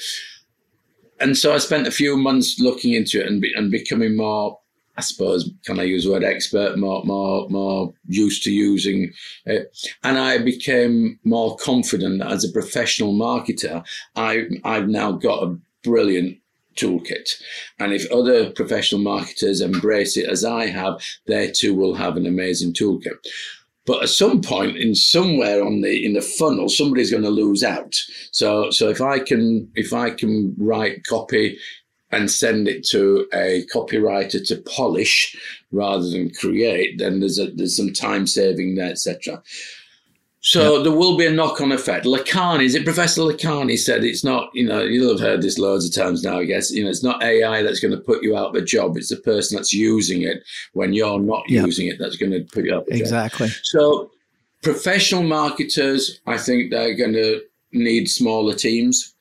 [1.23, 4.59] and so I spent a few months looking into it and be, and becoming more,
[4.96, 9.12] I suppose, can I use the word expert, more more more used to using
[9.46, 13.85] it, and I became more confident as a professional marketer.
[14.16, 16.38] I I've now got a brilliant
[16.76, 17.31] toolkit.
[17.78, 22.26] And if other professional marketers embrace it as I have, they too will have an
[22.26, 23.16] amazing toolkit.
[23.85, 27.64] But at some point, in somewhere on the in the funnel, somebody's going to lose
[27.64, 27.96] out.
[28.31, 31.59] So so if I can if I can write copy
[32.12, 35.37] and send it to a copywriter to polish
[35.72, 39.42] rather than create, then there's a, there's some time saving there, etc.
[40.44, 40.85] So yep.
[40.85, 42.05] there will be a knock-on effect.
[42.05, 45.87] Lakhani, is it Professor Lakhani said it's not, you know, you'll have heard this loads
[45.87, 48.37] of times now, I guess, you know, it's not AI that's going to put you
[48.37, 48.96] out of a job.
[48.96, 51.64] It's the person that's using it when you're not yep.
[51.64, 53.46] using it that's going to put you out of a exactly.
[53.46, 53.55] job.
[53.55, 53.62] Exactly.
[53.62, 54.11] So
[54.62, 57.40] professional marketers, I think they're going to
[57.72, 59.12] need smaller teams.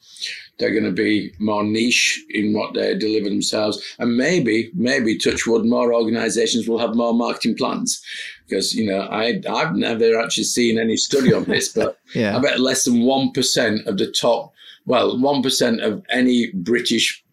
[0.60, 3.82] They're going to be more niche in what they deliver themselves.
[3.98, 8.04] And maybe, maybe Touchwood, more organizations will have more marketing plans
[8.52, 12.38] because you know I I've never actually seen any study on this, but yeah.
[12.38, 14.54] I bet less than one percent of the top,
[14.86, 17.24] well, one percent of any British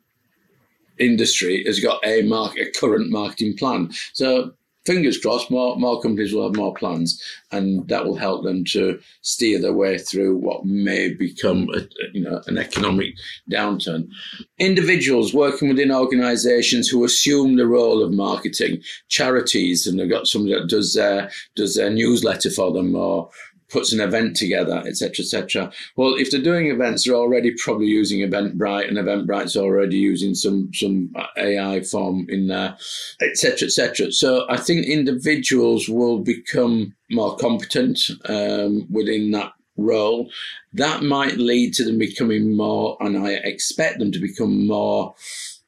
[0.99, 3.91] industry has got a market, a current marketing plan.
[4.13, 4.53] So
[4.89, 7.23] fingers crossed, more, more companies will have more plans,
[7.53, 11.81] and that will help them to steer their way through what may become, a,
[12.15, 13.11] you know, an economic
[13.53, 14.09] downturn.
[14.59, 20.55] Individuals working within organisations who assume the role of marketing, charities, and they've got somebody
[20.59, 23.29] that does their does their newsletter for them, or
[23.69, 25.73] puts an event together, etc., etc.
[25.97, 30.71] Well, if they're doing events, they're already probably using Eventbrite, and Eventbrite's already using some
[30.75, 32.77] some AI form in there,
[33.21, 34.13] etc., etc.
[34.13, 40.31] So I think individuals will become more competent um, within that role.
[40.73, 45.15] That might lead to them becoming more, and I expect them to become more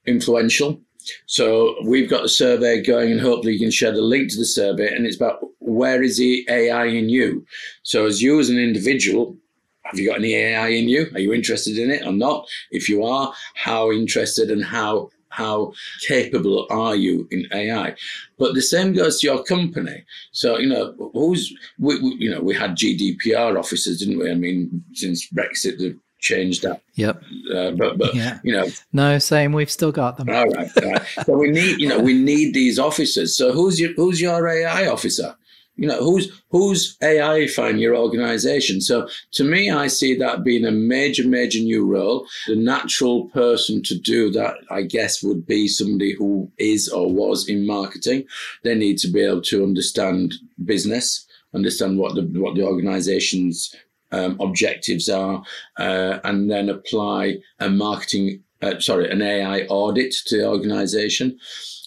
[0.06, 0.80] influential
[1.26, 4.44] so we've got a survey going, and hopefully you can share the link to the
[4.44, 4.94] survey.
[4.94, 7.46] And it's about where is the AI in you?
[7.82, 9.36] So as you as an individual,
[9.84, 11.10] have you got any AI in you?
[11.14, 12.48] Are you interested in it or not?
[12.70, 15.72] If you are, how interested and how how
[16.08, 17.94] capable are you in AI?
[18.36, 20.04] But the same goes to your company.
[20.32, 24.30] So you know, who's we, we, you know we had GDPR officers, didn't we?
[24.30, 26.83] I mean, since Brexit, the changed that.
[26.94, 27.22] Yep.
[27.54, 28.38] Uh, but but yeah.
[28.44, 29.52] you know, no, same.
[29.52, 30.28] We've still got them.
[30.28, 30.70] All right.
[30.83, 31.06] All right.
[31.26, 33.37] so we need you know we need these officers.
[33.37, 35.37] So who's your who's your AI officer?
[35.76, 38.83] You know who's who's AI in your organization.
[38.83, 42.26] So to me, I see that being a major major new role.
[42.46, 47.48] The natural person to do that, I guess, would be somebody who is or was
[47.48, 48.24] in marketing.
[48.62, 53.74] They need to be able to understand business understand what the what the organization's
[54.12, 55.42] um, objectives are,
[55.79, 61.38] uh, and then apply a marketing, uh, sorry, an AI audit to the organization.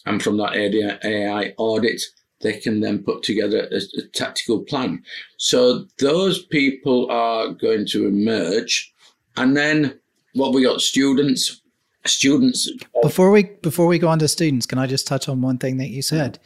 [0.06, 2.02] And from that AI audit,
[2.42, 5.02] they can then put together a, a tactical plan.
[5.38, 8.94] So those people are going to emerge.
[9.38, 10.00] And then
[10.34, 11.62] what we got students,
[12.06, 12.70] students.
[13.02, 15.78] Before we before we go on to students, can I just touch on one thing
[15.78, 16.40] that you said?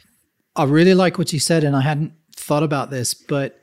[0.56, 3.60] I really like what you said, and I hadn't thought about this, but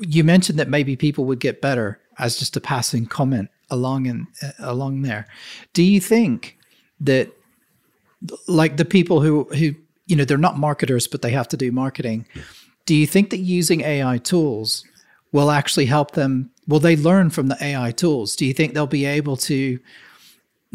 [0.00, 4.26] you mentioned that maybe people would get better as just a passing comment along and
[4.42, 5.26] uh, along there.
[5.72, 6.58] Do you think
[7.00, 7.30] that
[8.48, 9.74] like the people who who
[10.06, 12.26] you know they're not marketers but they have to do marketing,
[12.84, 14.84] do you think that using AI tools
[15.32, 18.36] will actually help them will they learn from the AI tools?
[18.36, 19.78] Do you think they'll be able to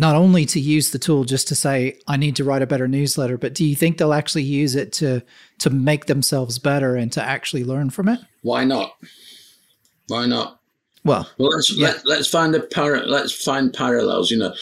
[0.01, 2.87] not only to use the tool just to say I need to write a better
[2.87, 5.21] newsletter, but do you think they'll actually use it to
[5.59, 8.19] to make themselves better and to actually learn from it?
[8.41, 8.93] Why not?
[10.07, 10.59] Why not?
[11.05, 11.87] Well, well let's yeah.
[11.87, 14.31] let, let's find a par- let's find parallels.
[14.31, 14.55] You know,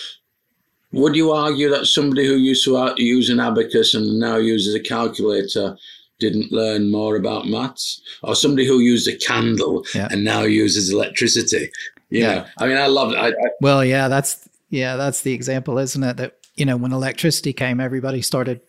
[0.92, 4.76] would you argue that somebody who used to uh, use an abacus and now uses
[4.76, 5.78] a calculator
[6.20, 10.10] didn't learn more about maths, or somebody who used a candle yeah.
[10.12, 11.72] and now uses electricity?
[12.10, 13.18] You yeah, know, I mean, I love it.
[13.18, 16.18] I, I, well, yeah, that's yeah, that's the example, isn't it?
[16.18, 18.62] That you know, when electricity came, everybody started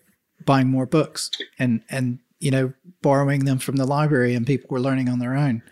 [0.45, 4.81] buying more books and and you know borrowing them from the library, and people were
[4.81, 5.63] learning on their own.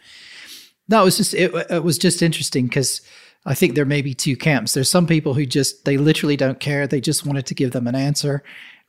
[0.88, 1.52] That was just it.
[1.70, 3.00] It was just interesting because
[3.46, 4.74] I think there may be two camps.
[4.74, 6.86] There's some people who just they literally don't care.
[6.86, 8.42] They just wanted to give them an answer,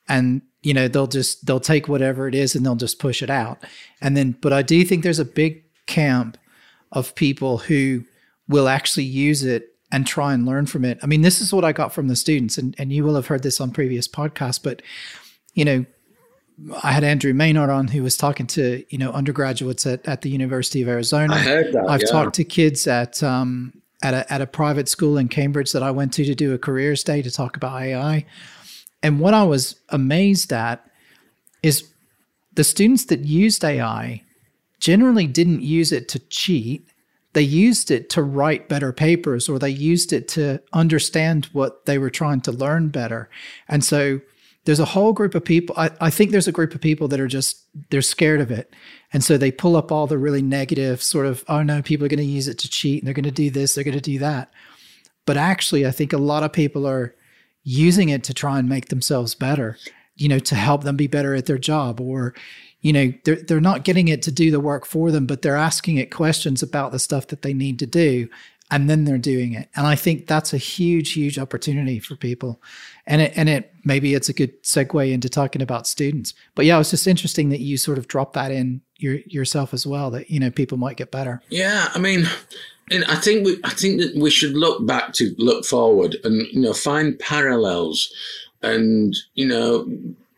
[0.07, 3.29] and you know they'll just they'll take whatever it is and they'll just push it
[3.29, 3.63] out.
[4.01, 6.37] And then, but I do think there's a big camp
[6.91, 8.03] of people who
[8.47, 10.99] will actually use it and try and learn from it.
[11.01, 13.27] I mean, this is what I got from the students, and, and you will have
[13.27, 14.81] heard this on previous podcasts, but
[15.53, 15.85] you know,
[16.83, 20.29] I had Andrew Maynard on who was talking to, you know, undergraduates at, at the
[20.29, 21.33] University of Arizona.
[21.33, 21.85] I heard that.
[21.87, 22.11] I've yeah.
[22.11, 25.91] talked to kids at um at a at a private school in Cambridge that I
[25.91, 28.25] went to to do a careers day to talk about AI.
[29.01, 30.85] And what I was amazed at
[31.63, 31.89] is
[32.53, 34.23] the students that used AI
[34.79, 36.87] generally didn't use it to cheat
[37.33, 41.97] they used it to write better papers or they used it to understand what they
[41.97, 43.29] were trying to learn better.
[43.67, 44.19] And so
[44.65, 45.75] there's a whole group of people.
[45.77, 48.73] I, I think there's a group of people that are just, they're scared of it.
[49.13, 52.09] And so they pull up all the really negative sort of, oh no, people are
[52.09, 54.01] going to use it to cheat and they're going to do this, they're going to
[54.01, 54.51] do that.
[55.25, 57.15] But actually, I think a lot of people are
[57.63, 59.77] using it to try and make themselves better,
[60.15, 62.33] you know, to help them be better at their job or,
[62.81, 65.55] you know they're they're not getting it to do the work for them but they're
[65.55, 68.29] asking it questions about the stuff that they need to do
[68.71, 69.67] and then they're doing it.
[69.75, 72.61] And i think that's a huge huge opportunity for people.
[73.07, 76.33] And it and it maybe it's a good segue into talking about students.
[76.55, 79.87] But yeah it's just interesting that you sort of drop that in your, yourself as
[79.87, 81.41] well that you know people might get better.
[81.49, 82.27] Yeah i mean
[82.91, 86.47] and I think we, I think that we should look back to look forward and
[86.47, 88.11] you know find parallels,
[88.63, 89.87] and you know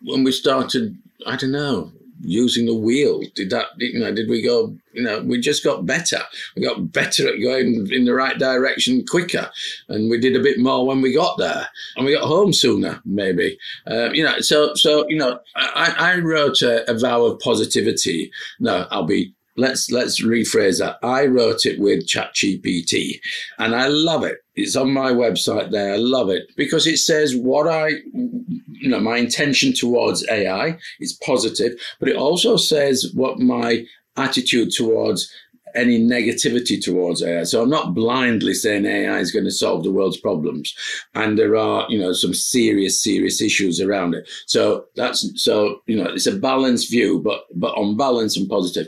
[0.04, 3.22] when we started, I don't know, using the wheel?
[3.36, 6.20] Did that, you know, did we go, you know, we just got better.
[6.56, 9.50] We got better at going in the right direction quicker.
[9.90, 11.68] And we did a bit more when we got there.
[11.96, 13.58] And we got home sooner, maybe.
[13.88, 18.32] Uh, you know, so, so, you know, I, I wrote a, a vow of positivity.
[18.60, 20.98] No, I'll be let's let's rephrase that.
[21.04, 23.20] I wrote it with ChatGPT,
[23.58, 24.38] and I love it.
[24.56, 25.94] It's on my website there.
[25.94, 31.14] I love it because it says what I, you know, my intention towards AI is
[31.14, 33.86] positive, but it also says what my
[34.18, 35.32] attitude towards
[35.76, 37.44] any negativity towards AI.
[37.44, 40.74] So I'm not blindly saying AI is going to solve the world's problems,
[41.16, 44.30] and there are you know some serious serious issues around it.
[44.48, 48.88] So that's so you know it's a balanced view, but but on balance and positive.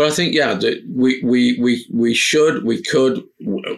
[0.00, 0.58] But I think yeah,
[0.88, 3.22] we we we we should we could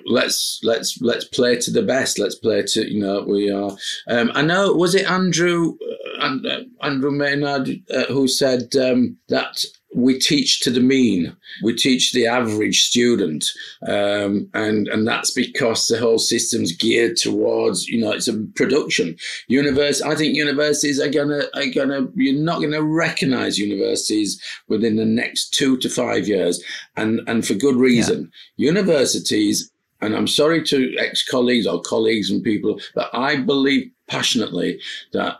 [0.06, 2.16] let's let's let's play to the best.
[2.16, 3.72] Let's play to you know we are.
[4.06, 5.76] Um, I know was it Andrew
[6.20, 9.64] uh, Andrew Maynard uh, who said um, that
[9.94, 11.36] we teach to the mean.
[11.62, 13.50] We teach the average student,
[13.86, 19.16] um, and and that's because the whole system's geared towards you know it's a production.
[19.48, 25.04] Universe, I think universities are gonna are gonna you're not gonna recognise universities within the
[25.04, 26.62] next two to five years,
[26.96, 28.30] and and for good reason.
[28.56, 28.68] Yeah.
[28.68, 29.70] Universities,
[30.00, 34.80] and I'm sorry to ex colleagues or colleagues and people, but I believe passionately
[35.12, 35.38] that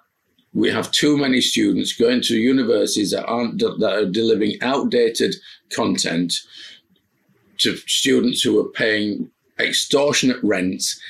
[0.54, 5.34] we have too many students going to universities that aren't that are delivering outdated
[5.70, 6.34] content
[7.58, 11.00] to students who are paying extortionate rents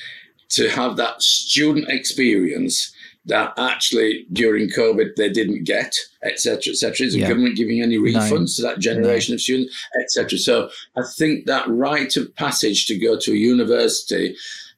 [0.49, 2.93] to have that student experience
[3.25, 7.07] that actually during COVID they didn't get, etc., etc.
[7.07, 7.29] Is the yeah.
[7.29, 8.45] government giving any refunds no.
[8.55, 10.37] to that generation of students, etc.?
[10.37, 14.35] So I think that rite of passage to go to a university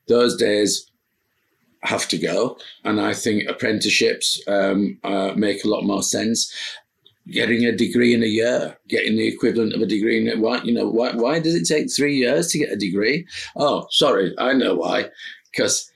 [0.08, 0.90] those days
[1.86, 2.58] have to go.
[2.84, 6.54] And I think apprenticeships um, uh, make a lot more sense.
[7.28, 10.62] Getting a degree in a year, getting the equivalent of a degree in a, why
[10.62, 13.26] you know why why does it take three years to get a degree?
[13.56, 15.10] Oh, sorry, I know why,
[15.52, 15.92] because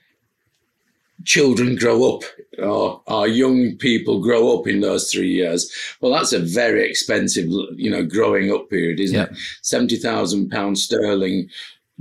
[1.24, 2.24] children grow up
[2.58, 5.70] or our young people grow up in those three years.
[6.00, 9.30] Well, that's a very expensive, you know, growing up period, isn't yep.
[9.30, 9.38] it?
[9.62, 11.48] Seventy thousand pounds sterling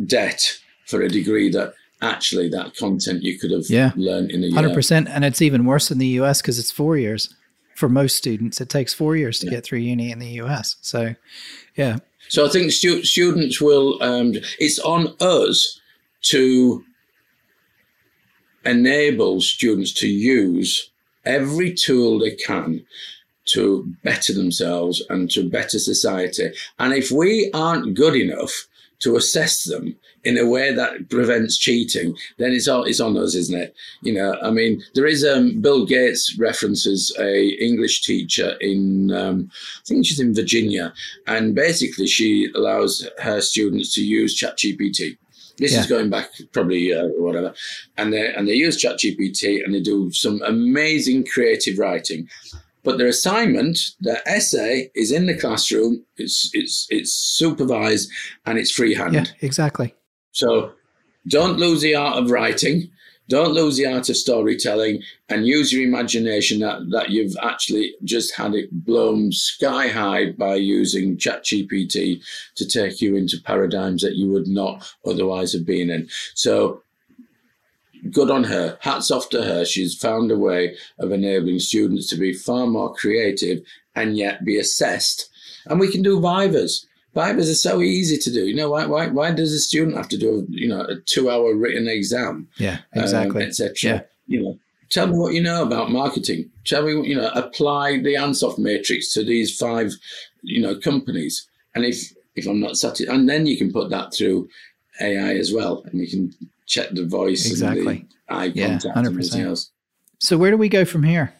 [0.06, 0.42] debt
[0.88, 3.92] for a degree that actually that content you could have yeah.
[3.96, 4.62] learned in a year.
[4.62, 5.10] 100%.
[5.10, 7.34] And it's even worse in the US because it's four years.
[7.76, 9.54] For most students, it takes four years to yeah.
[9.54, 10.76] get through uni in the US.
[10.82, 11.16] So,
[11.76, 11.98] yeah.
[12.28, 15.80] So I think stu- students will, um, it's on us
[16.24, 16.84] to
[18.66, 20.92] enable students to use
[21.26, 22.86] every tool they can
[23.46, 26.52] to better themselves and to better society.
[26.78, 28.68] And if we aren't good enough
[29.00, 33.36] to assess them in a way that prevents cheating, then it's all it's on us,
[33.36, 33.74] isn't it?
[34.02, 39.50] You know, I mean, there is um, Bill Gates references a English teacher in um,
[39.54, 40.94] I think she's in Virginia,
[41.28, 45.18] and basically she allows her students to use ChatGPT.
[45.58, 45.82] This yeah.
[45.82, 47.54] is going back probably uh, whatever,
[47.98, 52.30] and they and they use ChatGPT and they do some amazing creative writing.
[52.84, 56.06] But their assignment, their essay, is in the classroom.
[56.18, 58.10] It's it's it's supervised
[58.46, 59.14] and it's freehand.
[59.14, 59.94] Yeah, exactly.
[60.32, 60.72] So
[61.28, 62.90] don't lose the art of writing.
[63.30, 68.36] Don't lose the art of storytelling and use your imagination that, that you've actually just
[68.36, 72.24] had it blown sky high by using ChatGPT
[72.56, 76.10] to take you into paradigms that you would not otherwise have been in.
[76.34, 76.82] So
[78.12, 78.78] good on her.
[78.82, 79.66] Hats off to her.
[79.66, 83.62] She's found a way of enabling students to be far more creative
[83.96, 85.30] and yet be assessed.
[85.68, 86.88] And we can do vivas.
[87.14, 88.46] Vivas are so easy to do.
[88.46, 90.96] You know, why, why, why does a student have to do, a, you know, a
[91.06, 92.48] two hour written exam?
[92.58, 93.44] Yeah, exactly.
[93.44, 93.74] Um, Etc.
[93.84, 94.02] Yeah.
[94.28, 96.50] You know, tell me what you know about marketing.
[96.66, 99.92] Tell me, you know, apply the Ansoff matrix to these five,
[100.44, 101.48] you know, companies.
[101.76, 104.48] And if, if I'm not satisfied, and then you can put that through
[105.02, 106.34] AI as well, and you can
[106.70, 108.08] check the voice exactly.
[108.30, 108.96] The eye contact yeah, 100%.
[108.96, 109.72] and everything else.
[110.20, 111.34] So where do we go from here?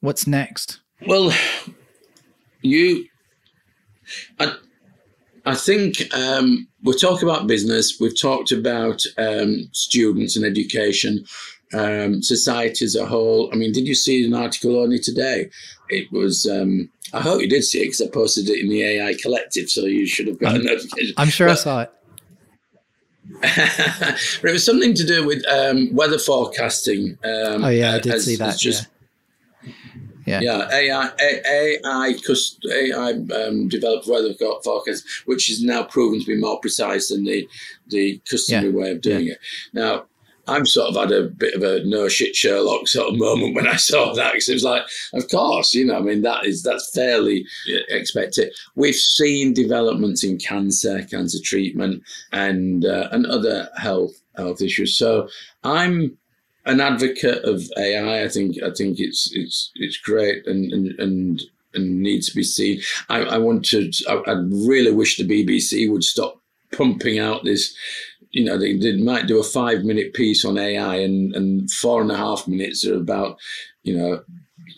[0.00, 0.80] What's next?
[1.06, 1.32] Well,
[2.62, 3.06] you,
[4.38, 4.54] I,
[5.44, 7.98] I think um, we'll talk about business.
[8.00, 11.24] We've talked about um, students and education,
[11.74, 13.50] um, society as a whole.
[13.52, 15.50] I mean, did you see an article only today?
[15.88, 16.46] It was.
[16.46, 19.70] Um, I hope you did see it because I posted it in the AI Collective,
[19.70, 21.14] so you should have got I'm, a notification.
[21.16, 21.92] I'm sure but, I saw it.
[23.42, 27.18] it was something to do with um, weather forecasting.
[27.24, 28.58] Um, oh yeah, I did as, see that.
[28.58, 28.88] Just,
[30.26, 30.40] yeah.
[30.40, 30.68] yeah.
[30.72, 32.14] AI, AI,
[32.72, 37.48] AI um, developed weather forecast, which is now proven to be more precise than the
[37.88, 38.76] the customary yeah.
[38.76, 39.32] way of doing yeah.
[39.32, 39.38] it.
[39.72, 40.06] Now,
[40.46, 43.66] I'm sort of had a bit of a no shit Sherlock sort of moment when
[43.66, 44.82] I saw that because it was like,
[45.12, 47.46] of course, you know, I mean that is that's fairly
[47.88, 48.54] expected.
[48.74, 54.96] We've seen developments in cancer, cancer treatment, and uh, and other health health issues.
[54.96, 55.28] So
[55.64, 56.16] I'm
[56.64, 58.24] an advocate of AI.
[58.24, 61.42] I think I think it's it's it's great and and and,
[61.74, 62.80] and needs to be seen.
[63.08, 63.90] I, I want to.
[64.08, 66.40] I, I really wish the BBC would stop
[66.72, 67.74] pumping out this
[68.36, 72.02] you know, they, they might do a five minute piece on AI and, and four
[72.02, 73.38] and a half minutes are about,
[73.82, 74.22] you know,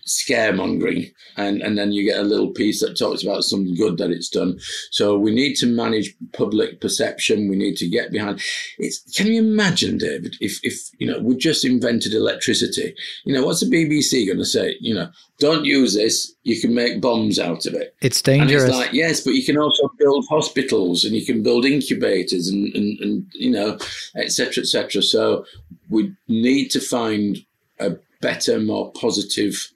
[0.07, 4.11] scaremongering and and then you get a little piece that talks about some good that
[4.11, 4.59] it's done.
[4.91, 7.49] So we need to manage public perception.
[7.49, 8.43] We need to get behind.
[8.79, 12.95] It's can you imagine david if if you know we just invented electricity?
[13.25, 14.77] You know what's the bbc going to say?
[14.81, 16.35] You know don't use this.
[16.43, 17.95] You can make bombs out of it.
[18.03, 21.43] It's dangerous and it's like yes but you can also build hospitals and you can
[21.43, 23.79] build incubators and and, and you know
[24.17, 25.45] etc etc so
[25.89, 27.39] we need to find
[27.81, 29.73] a better more positive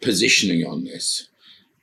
[0.00, 1.30] positioning on this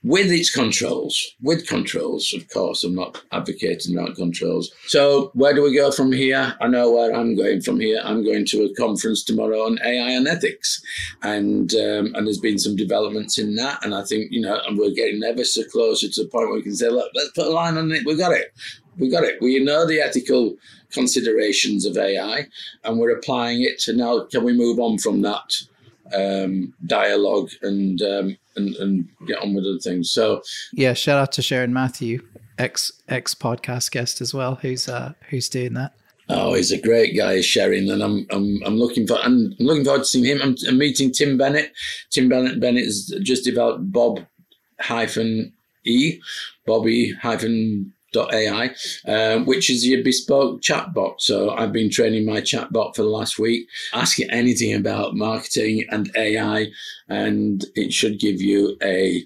[0.04, 2.84] with its controls, with controls, of course.
[2.84, 4.70] I'm not advocating that controls.
[4.86, 6.54] So, where do we go from here?
[6.60, 8.00] I know where I'm going from here.
[8.04, 10.80] I'm going to a conference tomorrow on AI and ethics,
[11.22, 13.84] and um, and there's been some developments in that.
[13.84, 16.56] And I think you know, and we're getting ever so closer to the point where
[16.56, 18.06] we can say, look, let's put a line on it.
[18.06, 18.54] We got it.
[18.98, 19.40] We got it.
[19.40, 20.56] We know the ethical
[20.92, 22.46] considerations of AI,
[22.84, 23.86] and we're applying it.
[23.88, 25.54] And now, can we move on from that?
[26.14, 30.10] Um, dialogue and, um, and and get on with other things.
[30.10, 30.42] So
[30.72, 32.26] yeah, shout out to Sharon Matthew,
[32.58, 35.94] ex ex podcast guest as well, who's uh, who's doing that.
[36.30, 40.00] Oh, he's a great guy, Sharon, and I'm I'm I'm looking for I'm looking forward
[40.00, 40.40] to seeing him.
[40.42, 41.72] I'm, I'm meeting Tim Bennett.
[42.10, 44.20] Tim Bennett Bennett has just developed Bob
[44.80, 45.52] hyphen
[45.84, 46.20] E,
[46.66, 48.74] Bobby hyphen AI,
[49.06, 51.20] um, which is your bespoke chatbot.
[51.20, 53.68] So I've been training my chatbot for the last week.
[53.92, 56.68] Ask it anything about marketing and AI,
[57.08, 59.24] and it should give you a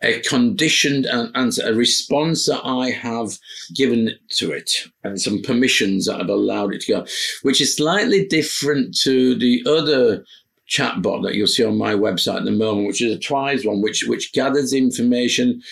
[0.00, 3.36] a conditioned answer, a response that I have
[3.74, 4.70] given to it,
[5.02, 7.06] and some permissions that I've allowed it to go,
[7.42, 10.24] which is slightly different to the other
[10.68, 13.82] chatbot that you'll see on my website at the moment, which is a Twize one,
[13.82, 15.62] which which gathers information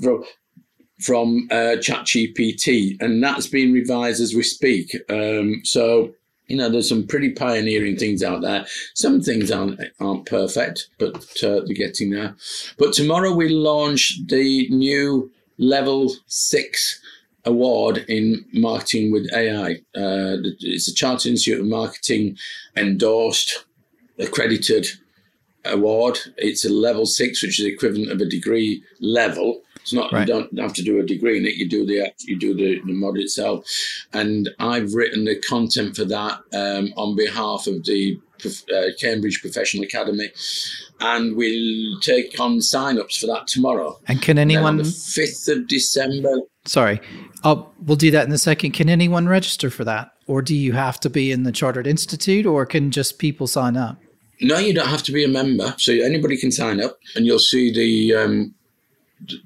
[0.00, 0.24] from
[1.04, 4.94] from uh, ChatGPT, and that's being revised as we speak.
[5.08, 6.14] Um, so
[6.48, 8.66] you know, there's some pretty pioneering things out there.
[8.94, 12.36] Some things aren't aren't perfect, but uh, they're getting there.
[12.78, 17.00] But tomorrow we launch the new level six
[17.44, 19.74] award in marketing with AI.
[19.94, 22.36] Uh, it's a Chartered Institute of Marketing
[22.76, 23.64] endorsed,
[24.18, 24.86] accredited
[25.64, 26.18] award.
[26.36, 29.62] It's a level six, which is equivalent of a degree level.
[29.84, 30.26] It's not right.
[30.26, 31.56] you don't have to do a degree in it.
[31.56, 33.66] You do the you do the, the mod itself,
[34.14, 38.18] and I've written the content for that um, on behalf of the
[38.74, 40.30] uh, Cambridge Professional Academy,
[41.00, 44.00] and we'll take on sign-ups for that tomorrow.
[44.08, 44.78] And can anyone?
[44.78, 46.34] And the fifth of December.
[46.64, 46.98] Sorry,
[47.42, 48.72] I'll, we'll do that in a second.
[48.72, 52.46] Can anyone register for that, or do you have to be in the Chartered Institute,
[52.46, 53.98] or can just people sign up?
[54.40, 55.74] No, you don't have to be a member.
[55.76, 58.54] So anybody can sign up, and you'll see the um,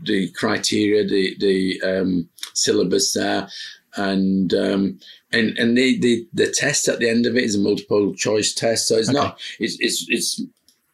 [0.02, 3.48] the criteria, the the um, syllabus there,
[3.96, 4.98] and um,
[5.32, 8.52] and and the, the the test at the end of it is a multiple choice
[8.52, 8.88] test.
[8.88, 9.18] So it's okay.
[9.18, 10.42] not it's it's it's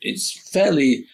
[0.01, 1.07] it's fairly.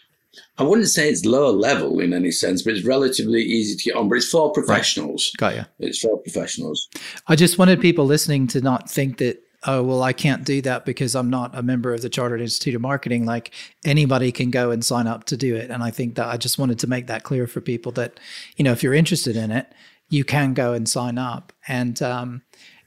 [0.58, 3.96] I wouldn't say it's lower level in any sense, but it's relatively easy to get
[3.96, 4.08] on.
[4.08, 5.32] But it's for professionals.
[5.40, 5.56] Right.
[5.56, 5.86] Got you.
[5.86, 6.88] It's for professionals.
[7.26, 10.84] I just wanted people listening to not think that oh well i can't do that
[10.84, 13.26] because i'm not a member of the chartered institute of marketing.
[13.26, 13.52] Like
[13.84, 15.70] anybody can go and sign up to do it.
[15.70, 18.18] And i think that i just wanted to make that clear for people that
[18.56, 19.72] you know if you're interested in it
[20.08, 21.52] you can go and sign up.
[21.68, 22.42] And um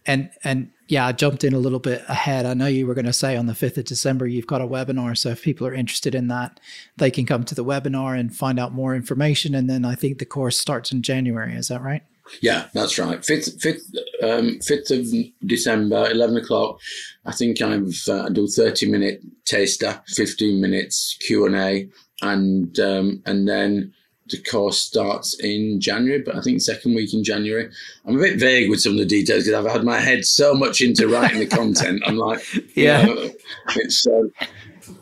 [0.05, 2.45] and and yeah i jumped in a little bit ahead.
[2.45, 4.67] I know you were going to say on the 5th of december you've got a
[4.67, 5.17] webinar.
[5.17, 6.59] So if people are interested in that
[6.97, 9.55] they can come to the webinar and find out more information.
[9.55, 11.53] And then i think the course starts in january.
[11.53, 12.03] Is that right
[12.41, 13.23] yeah, that's right.
[13.23, 13.83] Fifth, fifth,
[14.21, 15.05] um, fifth of
[15.45, 16.79] December, eleven o'clock.
[17.25, 21.89] I think I've uh, I do thirty minute taster, fifteen minutes Q and A,
[22.21, 23.93] and um, and then
[24.29, 27.69] the course starts in January, but I think second week in January.
[28.05, 30.53] I'm a bit vague with some of the details because I've had my head so
[30.53, 32.01] much into writing the content.
[32.05, 32.41] I'm like,
[32.75, 33.31] yeah, you know,
[33.75, 34.07] it's.
[34.07, 34.23] Uh,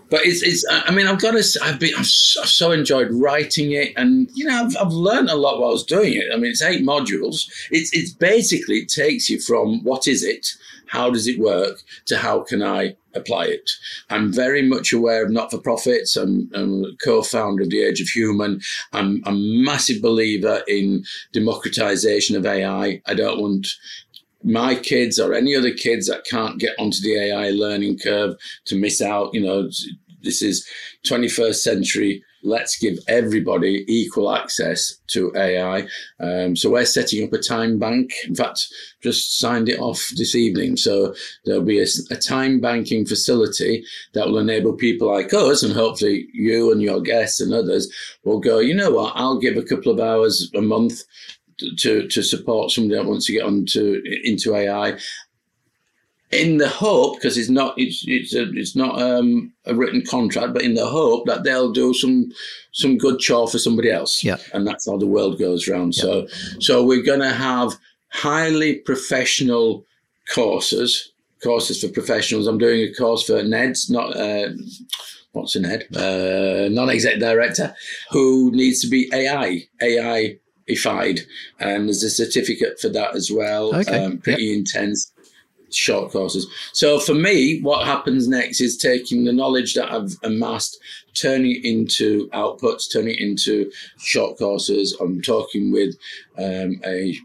[0.10, 3.94] but it's, it's I mean, I've got to, I've been, I've so enjoyed writing it.
[3.96, 6.26] And, you know, I've, I've learned a lot while I was doing it.
[6.34, 7.50] I mean, it's eight modules.
[7.72, 10.48] It's, it's basically, it takes you from what is it?
[10.88, 13.72] How does it work to how can I apply it?
[14.10, 16.18] I'm very much aware of not for profits.
[16.18, 18.60] I'm, I'm co founder of The Age of Human.
[18.92, 23.02] I'm, I'm a massive believer in democratization of AI.
[23.06, 23.68] I don't want
[24.44, 28.36] my kids or any other kids that can't get onto the AI learning curve
[28.66, 29.34] to miss out.
[29.34, 29.70] You know,
[30.24, 30.68] this is
[31.06, 32.24] 21st century.
[32.44, 35.88] Let's give everybody equal access to AI.
[36.20, 38.12] Um, so we're setting up a time bank.
[38.28, 38.68] In fact,
[39.04, 40.76] just signed it off this evening.
[40.76, 41.14] So
[41.46, 43.84] there'll be a, a time banking facility
[44.14, 47.92] that will enable people like us, and hopefully you and your guests and others
[48.24, 48.58] will go.
[48.58, 49.14] You know what?
[49.16, 51.04] I'll give a couple of hours a month
[51.78, 54.97] to to support somebody that wants to get onto into AI.
[56.32, 60.53] in the hope, because it's not it's it's a, it's not um, a written contract,
[60.53, 62.32] but in the hope that they'll do some
[62.72, 64.24] some good chore for somebody else.
[64.24, 64.38] Yeah.
[64.53, 65.95] and that's how the world goes round.
[65.95, 66.28] So
[66.59, 67.78] so we're going to have
[68.09, 69.86] highly professional
[70.34, 71.12] courses
[71.43, 72.47] courses for professionals.
[72.47, 74.49] I'm doing a course for NEDs, not uh,
[75.32, 77.76] what's a NED, uh, non-exec director,
[78.12, 80.38] who needs to be AI AI
[80.70, 81.22] ified,
[81.59, 83.76] and there's a certificate for that as well.
[83.76, 84.03] Okay.
[84.03, 85.12] Um, pretty intense
[85.74, 86.47] short courses.
[86.74, 90.78] So for me, what happens next is taking the knowledge that I've amassed,
[91.14, 94.95] turning it into outputs, turning it into short courses.
[94.99, 95.95] I'm talking with
[96.38, 97.18] um, a,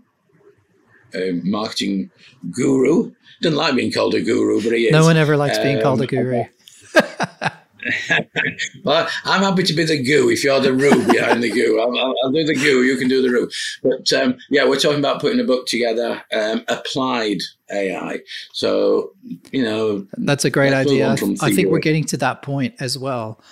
[1.14, 2.11] a marketing
[2.51, 3.12] guru.
[3.43, 4.93] Doesn't like being called a guru, but he is.
[4.93, 6.45] No one ever likes being called a Um, guru.
[8.84, 11.80] Well, I'm happy to be the goo if you're the roo behind the goo.
[11.80, 13.49] I'll, I'll, I'll do the goo, you can do the roo.
[13.82, 17.39] But um, yeah, we're talking about putting a book together, um, applied
[17.70, 18.20] AI.
[18.53, 19.12] So,
[19.51, 21.16] you know, That's a great Let's idea.
[21.41, 23.43] I think we're getting to that point as well,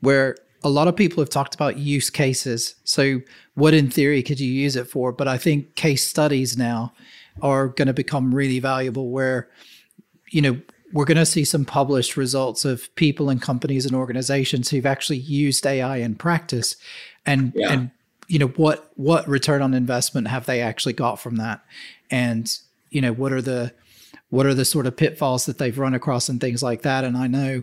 [0.00, 2.76] where a lot of people have talked about use cases.
[2.84, 3.20] So,
[3.54, 5.12] what in theory could you use it for?
[5.12, 6.92] But I think case studies now
[7.42, 9.48] are going to become really valuable where,
[10.30, 10.60] you know,
[10.92, 15.18] we're going to see some published results of people and companies and organizations who've actually
[15.18, 16.76] used AI in practice
[17.26, 17.72] and, Yeah.
[17.72, 17.90] and,
[18.28, 21.62] you know, what, what return on investment have they actually got from that?
[22.10, 22.52] And,
[22.90, 23.72] you know, what are the,
[24.30, 27.16] what are the sort of pitfalls that they've run across and things like that and
[27.16, 27.62] i know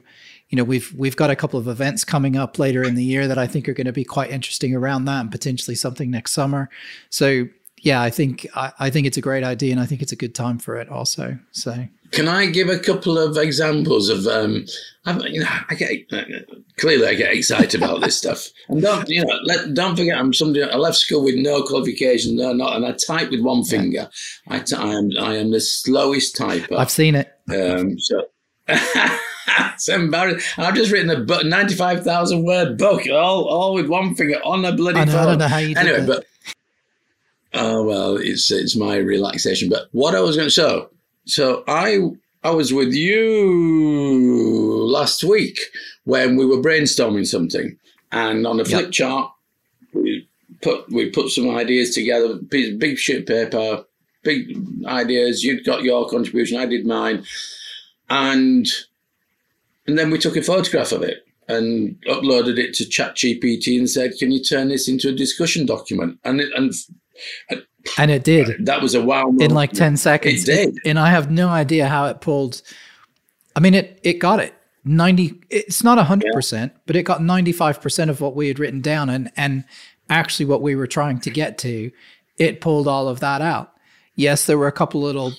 [0.49, 3.27] you know we've we've got a couple of events coming up later in the year
[3.27, 6.31] that i think are going to be quite interesting around that and potentially something next
[6.31, 6.69] summer
[7.09, 7.47] so
[7.81, 10.17] yeah i think I, I think it's a great idea and i think it's a
[10.17, 14.65] good time for it also so can I give a couple of examples of, um,
[15.05, 16.09] I, you know, I get,
[16.77, 18.47] clearly I get excited about this stuff.
[18.69, 22.33] And don't, you know, let, don't forget I'm somebody, I left school with no qualifications,
[22.33, 24.09] no, not, and I type with one finger.
[24.49, 26.77] I, t- I am, I am the slowest typer.
[26.77, 28.23] i've seen it Um, so
[28.67, 30.41] it's embarrassing.
[30.57, 34.39] And I've just written a book, ninety-five thousand word book, all all with one finger
[34.43, 35.21] on a bloody I, know, phone.
[35.21, 36.25] I don't know how you anyway, but
[37.53, 39.69] oh well, it's it's my relaxation.
[39.69, 40.89] But what I was going to so
[41.27, 41.99] so I
[42.43, 45.59] I was with you last week
[46.05, 47.77] when we were brainstorming something,
[48.11, 48.91] and on a flip Yep.
[48.91, 49.31] chart
[49.93, 50.27] we
[50.61, 53.85] put we put some ideas together, big sheet of paper,
[54.23, 55.43] big ideas.
[55.43, 57.23] You'd got your contribution, I did mine,
[58.09, 58.67] and
[59.85, 64.17] and then we took a photograph of it and uploaded it to ChatGPT and said,
[64.19, 66.73] "Can you turn this into a discussion document?" And it, and
[67.97, 68.65] and it did.
[68.65, 70.47] That was a wow in like 10 seconds.
[70.47, 70.77] It did.
[70.85, 72.61] and i have no idea how it pulled.
[73.55, 74.53] I mean it it got it.
[74.85, 79.29] 90 it's not 100% but it got 95% of what we had written down and
[79.35, 79.65] and
[80.09, 81.91] actually what we were trying to get to.
[82.37, 83.73] It pulled all of that out.
[84.15, 85.33] Yes there were a couple little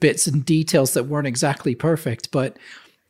[0.00, 2.56] bits and details that weren't exactly perfect but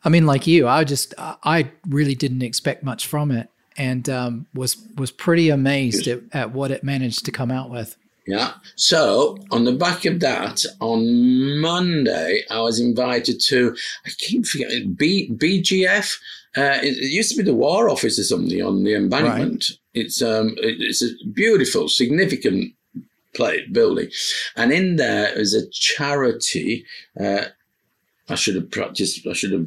[0.05, 4.09] i mean like you i just i I really didn't expect much from it and
[4.09, 8.55] um, was was pretty amazed at, at what it managed to come out with Yeah.
[8.77, 13.77] So on the back of that, on Monday, I was invited to.
[14.07, 16.19] I keep forgetting B, BGF.
[16.57, 19.65] Uh, it, it used to be the War Office or something on the embankment.
[19.95, 22.75] It's um, it, it's a beautiful, significant
[23.35, 24.11] play building,
[24.57, 26.85] and in there is a charity.
[27.19, 27.47] Uh,
[28.29, 29.27] I should have practiced.
[29.27, 29.67] I should have.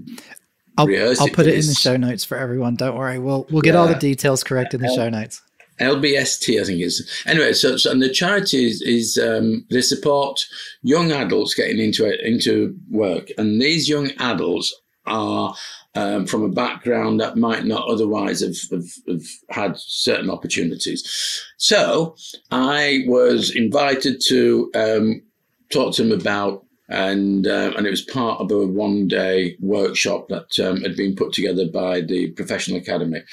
[0.77, 2.75] I'll, I'll put for it in the show notes for everyone.
[2.75, 3.19] Don't worry.
[3.19, 5.41] We'll we'll get all the details correct in the show notes.
[5.80, 7.53] LBST, I think it's anyway.
[7.53, 10.45] So, so and the charity is, is um, they support
[10.82, 14.73] young adults getting into it, into work, and these young adults
[15.05, 15.53] are
[15.95, 21.43] um, from a background that might not otherwise have, have, have had certain opportunities.
[21.57, 22.15] So,
[22.51, 25.21] I was invited to um,
[25.69, 26.61] talk to them about.
[26.88, 31.15] And uh, and it was part of a one day workshop that um, had been
[31.15, 33.23] put together by the Professional Academy.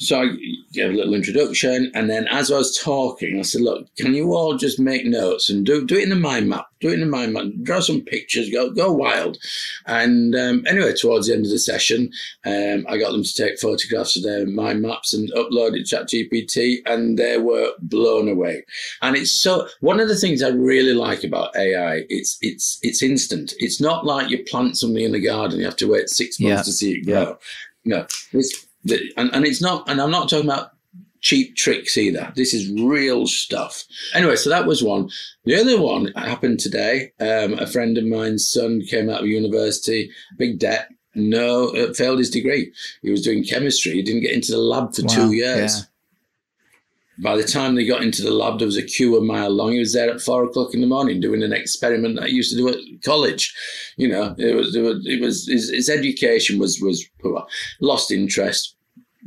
[0.00, 0.28] So I
[0.72, 4.32] gave a little introduction, and then as I was talking, I said, "Look, can you
[4.32, 6.66] all just make notes and do do it in the mind map?
[6.80, 7.46] Do it in the mind map.
[7.64, 8.48] Draw some pictures.
[8.48, 9.38] Go go wild."
[9.86, 12.12] And um, anyway, towards the end of the session,
[12.46, 15.96] um, I got them to take photographs of their mind maps and upload it to
[15.96, 18.64] ChatGPT, and they were blown away.
[19.02, 22.04] And it's so one of the things I really like about AI.
[22.08, 23.52] It's it's it's instant.
[23.58, 25.58] It's not like you plant something in the garden.
[25.58, 26.62] You have to wait six months Yeah.
[26.62, 27.36] to see it grow.
[27.84, 28.67] No, it's
[29.16, 30.72] and, and it's not, and I'm not talking about
[31.20, 32.32] cheap tricks either.
[32.36, 33.84] This is real stuff.
[34.14, 35.10] Anyway, so that was one.
[35.44, 37.12] The other one happened today.
[37.20, 40.88] Um, a friend of mine's son came out of university, big debt.
[41.14, 42.72] No, uh, failed his degree.
[43.02, 43.92] He was doing chemistry.
[43.92, 45.86] He didn't get into the lab for Wow, two years.
[47.20, 49.72] By the time they got into the lab, there was a queue a mile long.
[49.72, 52.50] He was there at four o'clock in the morning doing an experiment that I used
[52.52, 53.54] to do at college.
[53.96, 57.44] You know, it was it was, it was his, his education was was poor,
[57.80, 58.76] lost interest,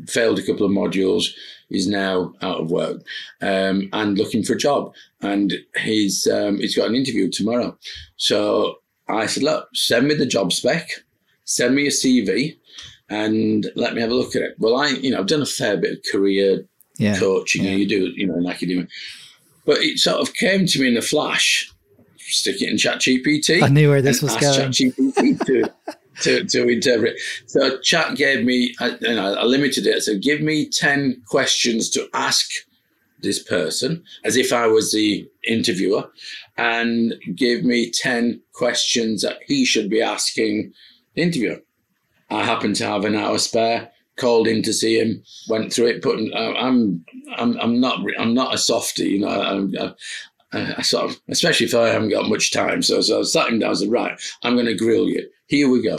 [0.08, 1.26] failed a couple of modules.
[1.70, 3.02] He's now out of work
[3.42, 4.94] um, and looking for a job.
[5.22, 7.78] And he's um, he's got an interview tomorrow.
[8.16, 8.76] So
[9.08, 10.90] I said, look, send me the job spec,
[11.44, 12.58] send me a CV,
[13.10, 14.56] and let me have a look at it.
[14.60, 16.66] Well, I you know I've done a fair bit of career
[17.02, 17.20] Yeah.
[17.20, 17.76] coaching, Yeah.
[17.76, 18.88] you do, you know, in academia.
[19.66, 21.72] But it sort of came to me in a flash.
[22.18, 23.62] Stick it in ChatGPT.
[23.62, 24.72] I knew where this was going.
[24.72, 25.72] ChatGPT to,
[26.22, 27.20] to, to interpret.
[27.48, 30.02] So Chat gave me, I, you know, I limited it.
[30.04, 32.50] So give me 10 questions to ask
[33.22, 36.10] this person as if I was the interviewer
[36.58, 40.74] and give me 10 questions that he should be asking
[41.16, 41.62] the interviewer.
[42.30, 43.92] I happened to have an hour spare,
[44.22, 47.04] called in to see him, went through it, put, uh, I'm,
[47.38, 49.76] I'm, I'm not, I'm not a softie, you know, I'm,
[50.54, 52.82] I, I sort of, especially if I haven't got much time.
[52.82, 55.28] So, so I sat him down and said, right, I'm going to grill you.
[55.48, 55.98] Here we go.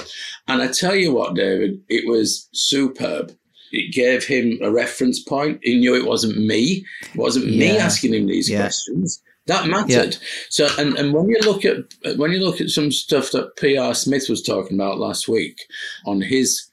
[0.49, 3.33] And I tell you what, David, it was superb.
[3.73, 5.61] It gave him a reference point.
[5.63, 6.85] He knew it wasn't me.
[7.03, 8.61] It wasn't me asking him these Yeah.
[8.61, 9.23] questions.
[9.47, 10.17] That mattered.
[10.51, 11.79] So, and, and when you look at
[12.17, 13.93] when you look at some stuff that P.R.
[13.95, 15.59] Smith was talking about last week
[16.07, 16.71] on his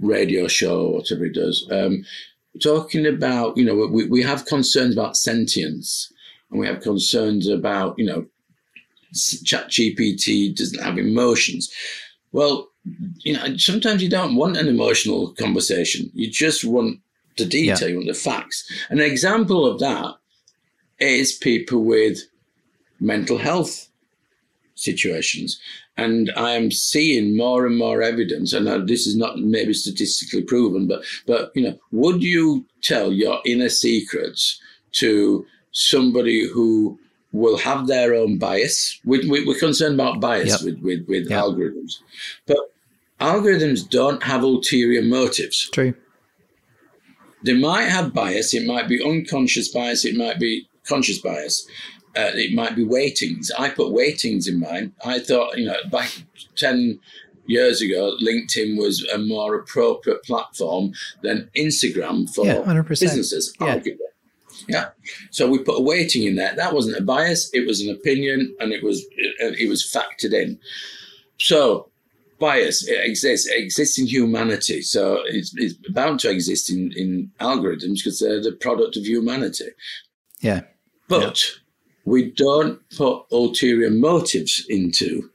[0.00, 2.04] radio show, or whatever he does, um,
[2.62, 6.12] talking about you know we, we have concerns about sentience,
[6.50, 8.26] and we have concerns about you know
[9.44, 11.72] Chat GPT doesn't have emotions.
[12.32, 12.68] Well,
[13.18, 16.10] you know sometimes you don't want an emotional conversation.
[16.14, 17.00] You just want
[17.36, 18.70] the detail, you want the facts.
[18.90, 20.14] An example of that
[20.98, 22.20] is people with
[23.00, 23.88] mental health
[24.74, 25.60] situations.
[25.98, 30.42] And I am seeing more and more evidence, and uh, this is not maybe statistically
[30.42, 34.60] proven, but but you know, would you tell your inner secrets
[34.92, 36.98] to somebody who
[37.32, 39.00] will have their own bias?
[39.04, 40.60] We, we, we're concerned about bias Yep.
[40.64, 41.42] with with, with Yep.
[41.42, 41.92] algorithms,
[42.46, 42.58] but
[43.20, 45.94] algorithms don't have ulterior motives True.
[47.42, 48.52] they might have bias.
[48.52, 50.04] It might be unconscious bias.
[50.04, 51.66] It might be conscious bias.
[52.16, 53.50] Uh, it might be weightings.
[53.58, 54.92] I put weightings in mine.
[55.04, 56.10] I thought, you know, back
[56.56, 56.98] 10
[57.46, 60.92] years ago, LinkedIn was a more appropriate platform
[61.22, 62.88] than Instagram for Yeah, 100%.
[62.88, 63.76] businesses, Yeah.
[63.78, 63.98] arguably.
[64.68, 64.88] Yeah.
[65.30, 66.54] So we put a weighting in there.
[66.56, 67.50] That wasn't a bias.
[67.52, 70.58] It was an opinion and it was, it, it was factored in.
[71.38, 71.90] So
[72.38, 77.30] bias it exists it exists in humanity so it's, it's bound to exist in, in
[77.40, 79.68] algorithms because they're the product of humanity
[80.42, 80.60] Yeah.
[81.08, 81.42] but
[82.06, 85.28] we don't put ulterior motives into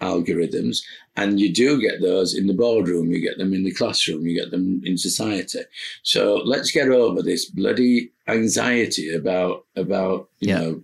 [0.00, 0.82] algorithms
[1.16, 4.34] and you do get those in the boardroom you get them in the classroom you
[4.34, 5.60] get them in society
[6.02, 10.58] so let's get over this bloody anxiety about about you Yeah.
[10.60, 10.82] know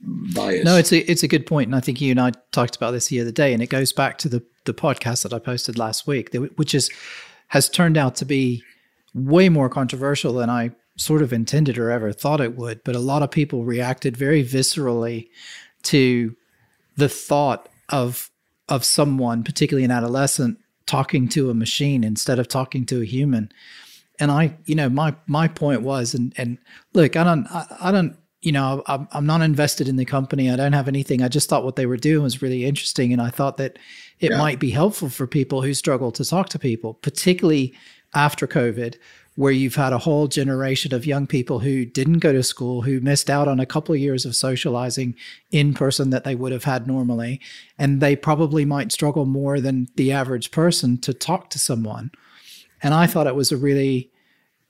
[0.00, 2.76] bias No, it's a it's a good point, and I think you and I talked
[2.76, 5.40] about this the other day, and it goes back to the the podcast that I
[5.40, 6.88] posted last week, which is
[7.48, 8.62] has turned out to be
[9.14, 12.82] way more controversial than I sort of intended or ever thought it would.
[12.84, 15.28] But a lot of people reacted very viscerally
[15.84, 16.36] to
[16.96, 18.30] the thought of
[18.68, 23.50] of someone, particularly an adolescent, talking to a machine instead of talking to a human.
[24.20, 26.58] And I, you know, my my point was, and and
[26.92, 30.50] look, I don't, I, I don't, you know, I'm I'm not invested in the company.
[30.50, 31.22] I don't have anything.
[31.22, 33.78] I just thought what they were doing was really interesting, and I thought that
[34.18, 34.38] it Yeah.
[34.38, 37.72] might be helpful for people who struggle to talk to people, particularly
[38.14, 38.96] after COVID,
[39.38, 43.00] where you've had a whole generation of young people who didn't go to school, who
[43.00, 45.14] missed out on a couple of years of socializing
[45.52, 47.40] in person that they would have had normally,
[47.78, 52.10] and they probably might struggle more than the average person to talk to someone.
[52.82, 54.10] And I thought it was a really,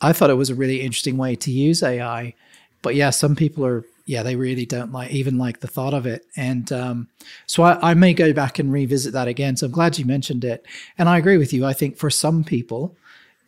[0.03, 2.35] I thought it was a really interesting way to use AI.
[2.83, 6.05] But yeah, some people are, yeah, they really don't like even like the thought of
[6.05, 6.27] it.
[6.37, 7.09] And um,
[7.47, 9.57] so I, I may go back and revisit that again.
[9.57, 10.67] So I'm glad you mentioned it.
[10.99, 11.65] And I agree with you.
[11.65, 12.95] I think for some people,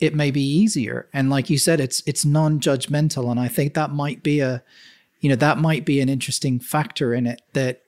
[0.00, 1.08] it may be easier.
[1.12, 3.30] And like you said, it's it's non-judgmental.
[3.30, 4.62] And I think that might be a,
[5.20, 7.82] you know, that might be an interesting factor in it that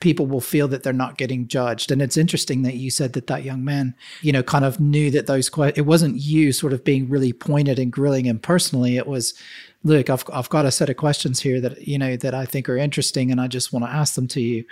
[0.00, 1.90] people will feel that they're not getting judged.
[1.90, 5.10] And it's interesting that you said that that young man, you know, kind of knew
[5.10, 8.96] that those que- it wasn't you sort of being really pointed and grilling him personally.
[8.96, 9.34] It was,
[9.84, 12.68] look, I've I've got a set of questions here that you know that I think
[12.68, 14.64] are interesting, and I just want to ask them to you.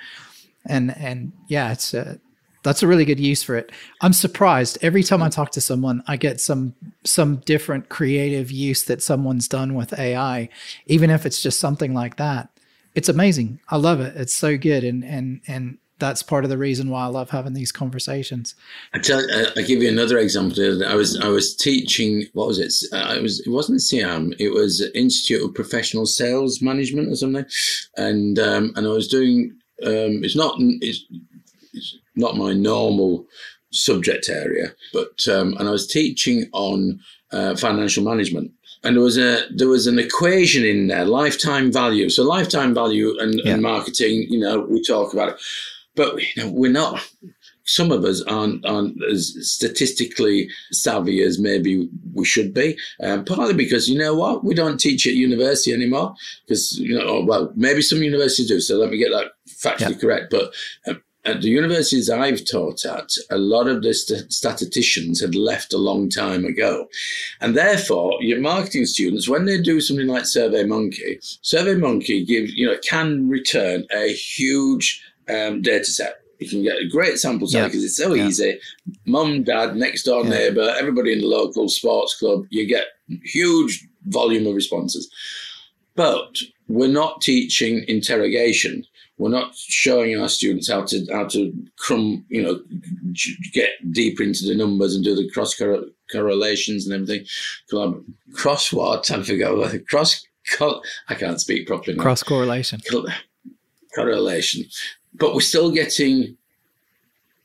[0.65, 2.19] And and yeah, it's a,
[2.67, 3.73] that's a really good use for it.
[4.01, 8.85] I'm surprised every time I talk to someone, I get some some different creative use
[8.85, 10.49] that someone's done with AI,
[10.87, 12.51] even if it's just something like that
[12.97, 13.61] it's amazing.
[13.69, 14.17] I love it.
[14.17, 14.83] It's so good.
[14.83, 18.55] And and and that's part of the reason why I love having these conversations.
[18.93, 20.85] I tell, uh, I give you another example.
[20.85, 22.25] I was I was teaching.
[22.33, 22.73] What was it?
[22.93, 24.35] I was it wasn't CIM.
[24.39, 27.45] It was Institute of Professional Sales Management or something,
[27.97, 29.55] and um, and I was doing.
[29.83, 31.05] Um, it's not it's,
[31.75, 33.27] it's not my normal
[33.71, 37.01] subject area, but um, and I was teaching on
[37.33, 38.53] uh, financial management
[38.85, 43.19] and there was a there was an equation in there lifetime value so lifetime value
[43.19, 43.55] and, yeah.
[43.55, 45.41] and marketing you know we talk about it
[45.97, 47.05] but you know we're not
[47.67, 52.79] some of us aren't, aren't as statistically savvy as maybe we should be.
[53.03, 56.15] Um, partly because you know what, we don't teach at university anymore.
[56.47, 58.61] Because you know, oh, well, maybe some universities do.
[58.61, 59.99] So let me get that factually yeah.
[59.99, 60.31] correct.
[60.31, 60.55] But
[60.87, 65.73] um, at the universities I've taught at, a lot of the st- statisticians had left
[65.73, 66.89] a long time ago.
[67.41, 72.79] And therefore, your marketing students, when they do something like SurveyMonkey, SurveyMonkey gives, you know,
[72.83, 76.21] can return a huge um, data set.
[76.39, 78.27] You can get a great sample size because it's so yeah.
[78.27, 78.59] easy.
[79.07, 80.31] Mum, dad, next door yeah.
[80.31, 82.87] neighbor, everybody in the local sports club, you get
[83.25, 85.11] huge volume of responses.
[85.95, 86.37] But
[86.69, 88.85] we're not teaching interrogation.
[89.19, 92.61] We're not showing our students how to how to crumb, you know,
[93.53, 95.59] get deeper into the numbers and do the cross
[96.13, 97.27] correlations and everything.
[98.35, 99.11] Cross what?
[99.11, 99.87] I forgot.
[99.89, 100.27] Cross.
[101.09, 101.97] I can't speak properly.
[101.97, 102.03] Now.
[102.03, 102.81] Cross correlation.
[103.95, 104.65] Correlation,
[105.15, 106.37] but we're still getting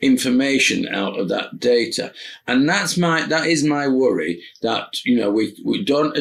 [0.01, 2.11] information out of that data
[2.47, 6.17] and that's my that is my worry that you know we we don't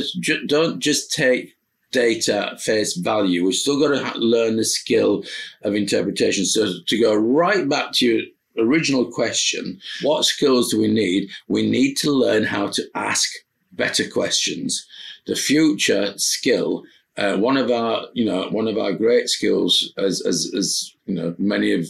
[0.47, 1.57] don't just take
[1.93, 3.45] data face value.
[3.45, 5.25] We've still got to learn the skill
[5.63, 6.45] of interpretation.
[6.45, 8.23] So to go right back to your
[8.59, 11.31] original question, what skills do we need?
[11.49, 13.31] We need to learn how to ask
[13.73, 14.87] better questions.
[15.27, 16.85] The future skill,
[17.17, 21.15] uh, one of our, you know, one of our great skills, as as as you
[21.15, 21.87] know, many of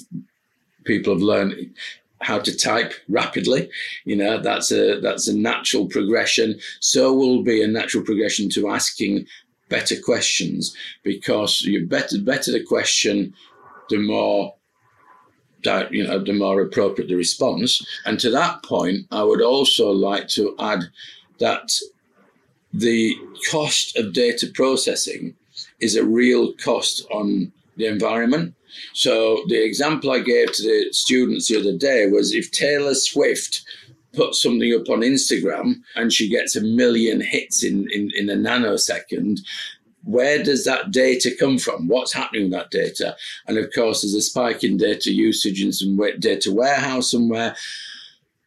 [0.84, 1.74] people have learned
[2.22, 3.70] how to type rapidly
[4.04, 8.68] you know that's a that's a natural progression so will be a natural progression to
[8.68, 9.26] asking
[9.70, 13.32] better questions because you better better the question,
[13.88, 14.54] the more
[15.64, 17.80] that you know the more appropriate the response.
[18.04, 20.84] And to that point, I would also like to add
[21.38, 21.72] that
[22.72, 23.16] the
[23.50, 25.34] cost of data processing
[25.80, 28.54] is a real cost on the environment.
[28.92, 33.62] So the example I gave to the students the other day was if Taylor Swift
[34.12, 38.34] put something up on Instagram and she gets a million hits in, in, in a
[38.34, 39.40] nanosecond,
[40.04, 41.86] where does that data come from?
[41.86, 43.16] What's happening with that data?
[43.46, 47.54] And of course, there's a spike in data usage in some data warehouse somewhere.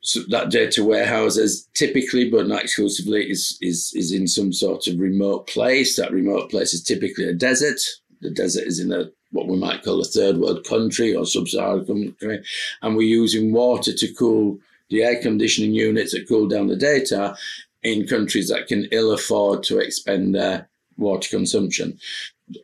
[0.01, 4.87] So that data warehouse is typically, but not exclusively, is, is, is in some sort
[4.87, 5.95] of remote place.
[5.95, 7.79] That remote place is typically a desert.
[8.21, 11.85] The desert is in a what we might call a third world country or sub-Saharan
[11.85, 12.43] country,
[12.83, 14.59] and we're using water to cool
[14.93, 17.35] the air conditioning units that cool down the data
[17.81, 21.99] in countries that can ill afford to expend their water consumption.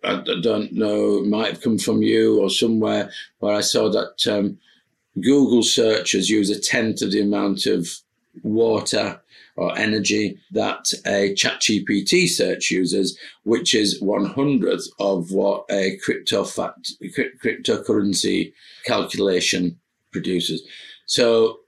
[0.03, 4.57] I, don't know, might have come from you or somewhere where I saw that um,
[5.19, 7.87] Google searches use a tenth of the amount of
[8.43, 9.19] water
[9.55, 16.43] or energy that a ChatGPT search uses, which is one hundredth of what a crypto
[16.43, 16.93] fact,
[17.43, 18.53] cryptocurrency
[18.85, 19.77] calculation
[20.11, 20.61] produces.
[21.07, 21.59] So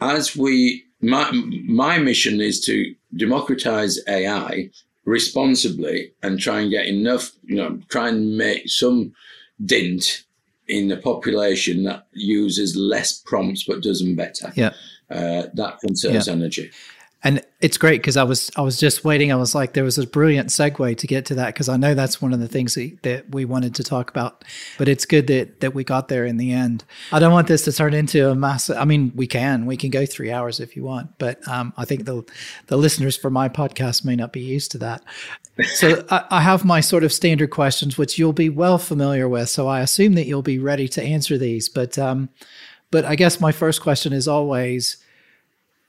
[0.00, 1.30] as we, my,
[1.64, 4.70] my mission is to democratize AI
[5.04, 9.12] responsibly and try and get enough, you know, try and make some
[9.64, 10.24] dint
[10.68, 14.52] in the population that uses less prompts but does them better.
[14.54, 14.72] Yeah.
[15.10, 16.32] Uh, that conserves yeah.
[16.32, 16.70] energy
[17.22, 19.30] and it's great because I was I was just waiting.
[19.30, 21.92] I was like, there was a brilliant segue to get to that because I know
[21.92, 24.42] that's one of the things that, we wanted to talk about.
[24.78, 26.84] But it's good that that we got there in the end.
[27.12, 28.78] I don't want this to turn into a massive.
[28.78, 31.84] I mean, we can we can go three hours if you want, but um, I
[31.84, 32.24] think the
[32.68, 35.04] the listeners for my podcast may not be used to that.
[35.74, 39.50] So I, I have my sort of standard questions, which you'll be well familiar with.
[39.50, 41.68] So I assume that you'll be ready to answer these.
[41.68, 42.30] But um,
[42.90, 44.96] but I guess my first question is always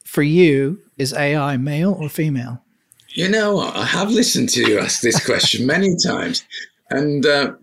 [0.05, 2.61] for you, is AI male or female?
[3.09, 6.45] You know, I have listened to you ask this question many times.
[6.89, 7.53] And uh,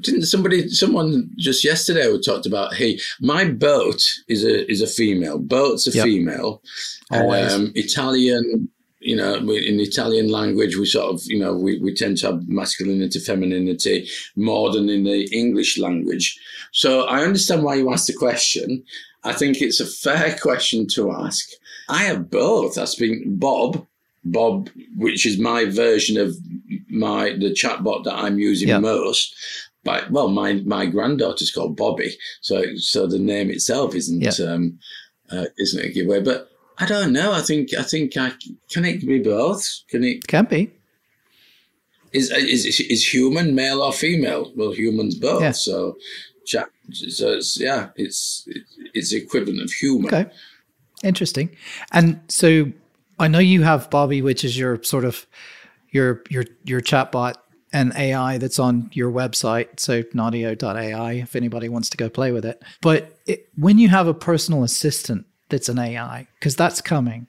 [0.00, 4.86] didn't somebody, someone just yesterday we talked about, hey, my boat is a is a
[4.86, 5.38] female.
[5.38, 6.04] Boat's a yep.
[6.04, 6.62] female.
[7.10, 7.54] Always.
[7.54, 8.68] Um, Italian,
[9.00, 12.26] you know, in the Italian language, we sort of, you know, we, we tend to
[12.26, 16.38] have masculinity, femininity more than in the English language.
[16.72, 18.84] So I understand why you asked the question.
[19.22, 21.48] I think it's a fair question to ask.
[21.88, 22.74] I have both.
[22.74, 23.86] That's been Bob,
[24.24, 26.34] Bob, which is my version of
[26.88, 29.34] my the chatbot that I'm using most.
[29.84, 34.46] But well, my my granddaughter's called Bobby, so so the name itself isn't Yeah.
[34.46, 34.78] um,
[35.30, 36.20] uh, isn't a giveaway.
[36.22, 37.32] But I don't know.
[37.32, 38.32] I think I think I
[38.70, 39.62] can it be both?
[39.88, 40.70] Can it Can be.
[42.12, 44.52] is is is human male or female?
[44.56, 45.42] Well, humans both.
[45.42, 45.52] Yeah.
[45.52, 45.96] So,
[46.46, 48.48] so it's yeah, it's
[48.94, 50.06] it's equivalent of human.
[50.14, 50.30] Okay.
[51.04, 51.54] Interesting.
[51.92, 52.72] And so
[53.18, 55.26] I know you have Bobby, which is your sort of
[55.90, 57.34] your your your chatbot
[57.72, 59.80] and AI that's on your website.
[59.80, 62.62] So nadio.ai if anybody wants to go play with it.
[62.80, 67.28] But it, when you have a personal assistant that's an AI, because that's coming,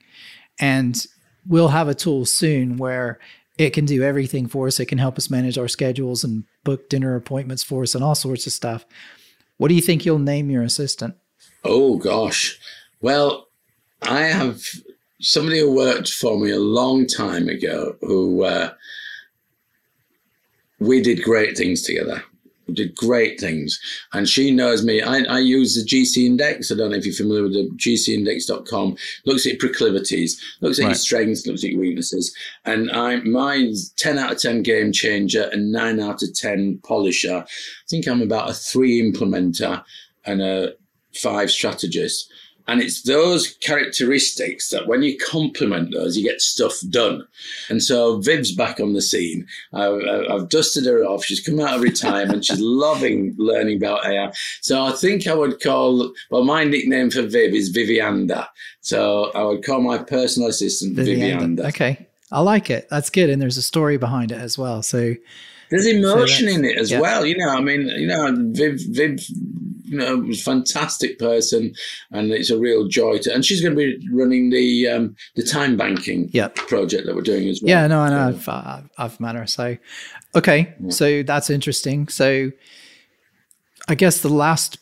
[0.60, 1.06] and
[1.46, 3.20] we'll have a tool soon where
[3.58, 4.80] it can do everything for us.
[4.80, 8.16] It can help us manage our schedules and book dinner appointments for us and all
[8.16, 8.86] sorts of stuff.
[9.58, 11.16] What do you think you'll name your assistant?
[11.64, 12.60] Oh gosh.
[13.02, 13.45] Well,
[14.02, 14.62] I have
[15.22, 18.74] somebody who worked for me a long time ago who uh,
[20.80, 22.24] we did great things together.
[22.68, 23.80] We did great things.
[24.14, 25.02] And she knows me.
[25.02, 26.72] I, I use the GC Index.
[26.72, 28.98] I don't know if you're familiar with the GCindex.com.
[29.26, 32.36] Looks at proclivities, looks at your strengths, looks at your weaknesses.
[32.66, 37.46] And I mine's 10 out of 10 game changer and 9 out of 10 polisher.
[37.46, 39.84] I think I'm about a 3 implementer
[40.26, 40.74] and a
[41.14, 42.32] 5 strategist.
[42.68, 47.28] And it's those characteristics that when you complement those, you get stuff done.
[47.70, 49.46] And so Viv's back on the scene.
[49.74, 50.02] I've,
[50.32, 51.24] I've dusted her off.
[51.24, 52.46] She's come out of retirement.
[52.46, 54.32] She's loving learning about AI.
[54.62, 58.48] So I think I would call, well, my nickname for Viv is Vivianda.
[58.82, 61.58] So I would call my personal assistant Vivianda.
[61.58, 61.68] Vivianda.
[61.68, 62.08] Okay.
[62.32, 62.88] I like it.
[62.90, 63.30] That's good.
[63.30, 64.82] And there's a story behind it as well.
[64.82, 65.14] So
[65.70, 67.00] There's emotion that's- in it as yeah.
[67.00, 67.26] well.
[67.26, 69.20] You know, I mean, you know, Viv, Viv,
[69.86, 71.74] you know, fantastic person,
[72.12, 73.34] and it's a real joy to.
[73.34, 76.56] And she's going to be running the um, the time banking Yep.
[76.56, 77.70] project that we're doing as well.
[77.70, 78.32] yeah, no, I know.
[78.32, 79.48] So- I've, uh, I've met her.
[79.48, 79.78] So,
[80.36, 80.74] okay.
[80.90, 82.08] So that's interesting.
[82.08, 82.52] So
[83.88, 84.78] I guess the last,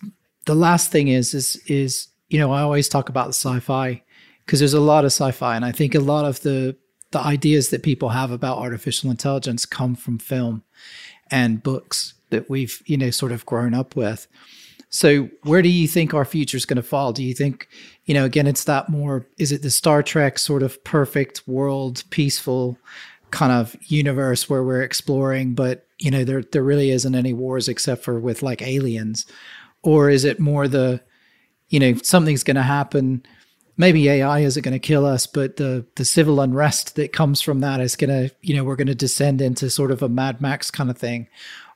[0.46, 4.02] the last thing is, is, is, you know, I always talk about the sci-fi
[4.46, 5.56] because there's a lot of sci-fi.
[5.56, 6.76] And I think a lot of the,
[7.12, 10.64] the ideas that people have about artificial intelligence come from film
[11.30, 14.28] and books that we've, you know, sort of grown up with.
[14.94, 17.14] So where do you think our future is going to fall?
[17.14, 17.68] Do you think,
[18.06, 22.04] you know, again, it's that more, is it the Star Trek sort of perfect world,
[22.12, 22.78] peaceful
[23.32, 27.68] kind of universe where we're exploring, but, you know, there, there really isn't any wars
[27.68, 29.26] except for with like aliens?
[29.82, 31.02] Or is it more the,
[31.70, 33.26] you know, something's going to happen?
[33.78, 37.62] Maybe AI isn't going to kill us, but the, the civil unrest that comes from
[37.62, 40.40] that is going to, you know, we're going to descend into sort of a Mad
[40.40, 41.30] Max kind of thing.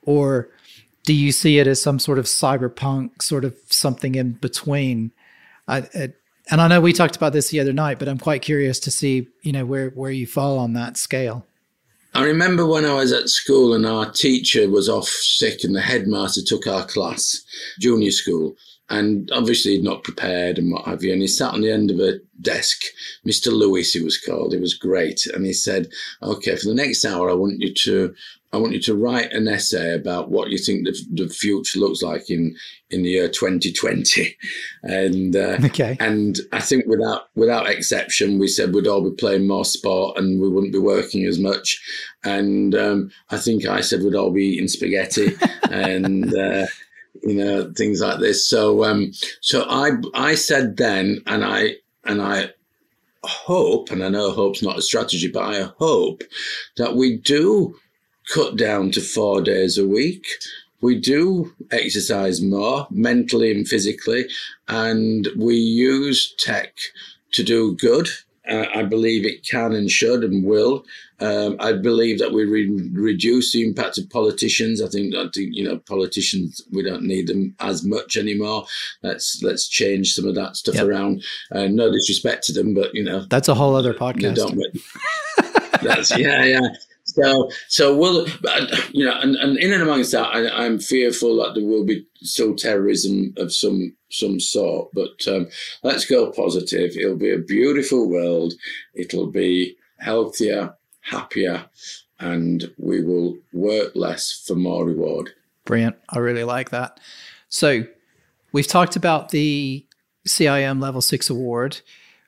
[0.04, 0.52] Or,
[1.08, 5.12] do you see it as some sort of cyberpunk sort of something in between
[5.68, 6.14] I, I,
[6.52, 8.92] and i know we talked about this the other night but i'm quite curious to
[8.92, 11.46] see you know where where you fall on that scale
[12.14, 15.82] I remember when I was at school and our teacher was off sick and the
[15.82, 17.44] headmaster took our class,
[17.80, 18.56] junior school,
[18.90, 21.12] and obviously he'd not prepared and what have you.
[21.12, 22.82] And he sat on the end of a desk,
[23.28, 23.52] Mr.
[23.52, 24.54] Lewis, he was called.
[24.54, 25.28] He was great.
[25.28, 25.90] And he said,
[26.24, 28.16] okay, for the next hour, I want you to,
[28.54, 32.02] I want you to write an essay about what you think the, the future looks
[32.02, 32.56] like in,
[32.90, 34.38] in the year 2020.
[34.84, 39.48] And, uh, okay and I think without without exception, we said we'd all be playing
[39.48, 41.82] more sport and we wouldn't be working as much.
[42.24, 45.36] And um, I think I said we'd all be eating spaghetti
[45.70, 46.68] and uh,
[47.24, 48.48] you know things like this.
[48.48, 51.76] So um, so I I said then, and I
[52.06, 52.52] and I
[53.24, 56.24] hope, and I know hope's not a strategy, but I hope
[56.78, 57.76] that we do
[58.34, 60.26] cut down to four days a week.
[60.82, 64.28] We do exercise more mentally and physically,
[64.68, 66.76] and we use tech
[67.34, 68.08] to do good.
[68.50, 70.86] Uh, I believe it can and should and will.
[71.20, 74.82] Um, I believe that we re- reduce the impact of politicians.
[74.82, 78.66] I think that you know politicians we don't need them as much anymore.
[79.02, 80.86] Let's let's change some of that stuff Yep.
[80.86, 81.24] around.
[81.52, 84.38] Uh, no disrespect to them, but you know that's a whole other podcast.
[85.84, 86.68] That's yeah, yeah.
[87.20, 88.28] So, so will
[88.92, 92.06] you know, and, and in and amongst that, I, I'm fearful that there will be
[92.22, 94.90] still terrorism of some some sort.
[94.94, 95.48] But um,
[95.84, 96.92] let's go positive.
[96.96, 98.54] It'll be a beautiful world.
[98.94, 101.66] It'll be healthier, happier,
[102.20, 105.32] and we will work less for more reward.
[105.66, 107.00] brilliant i really like that
[107.50, 107.84] so
[108.52, 109.86] we've talked about the
[110.26, 111.82] cim level six award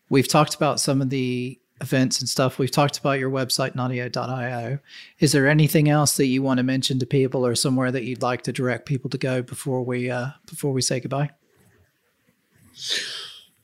[0.10, 4.80] we've talked about some of the events and stuff we've talked about your website nadio.ai
[5.20, 8.22] is there anything else that you want to mention to people or somewhere that you'd
[8.22, 11.30] like to direct people to go before we uh before we say goodbye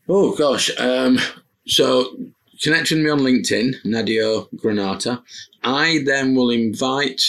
[0.07, 0.70] Oh gosh.
[0.80, 1.18] Um,
[1.68, 2.16] so
[2.61, 5.22] connecting me on LinkedIn, Nadio Granata.
[5.63, 7.22] I then will invite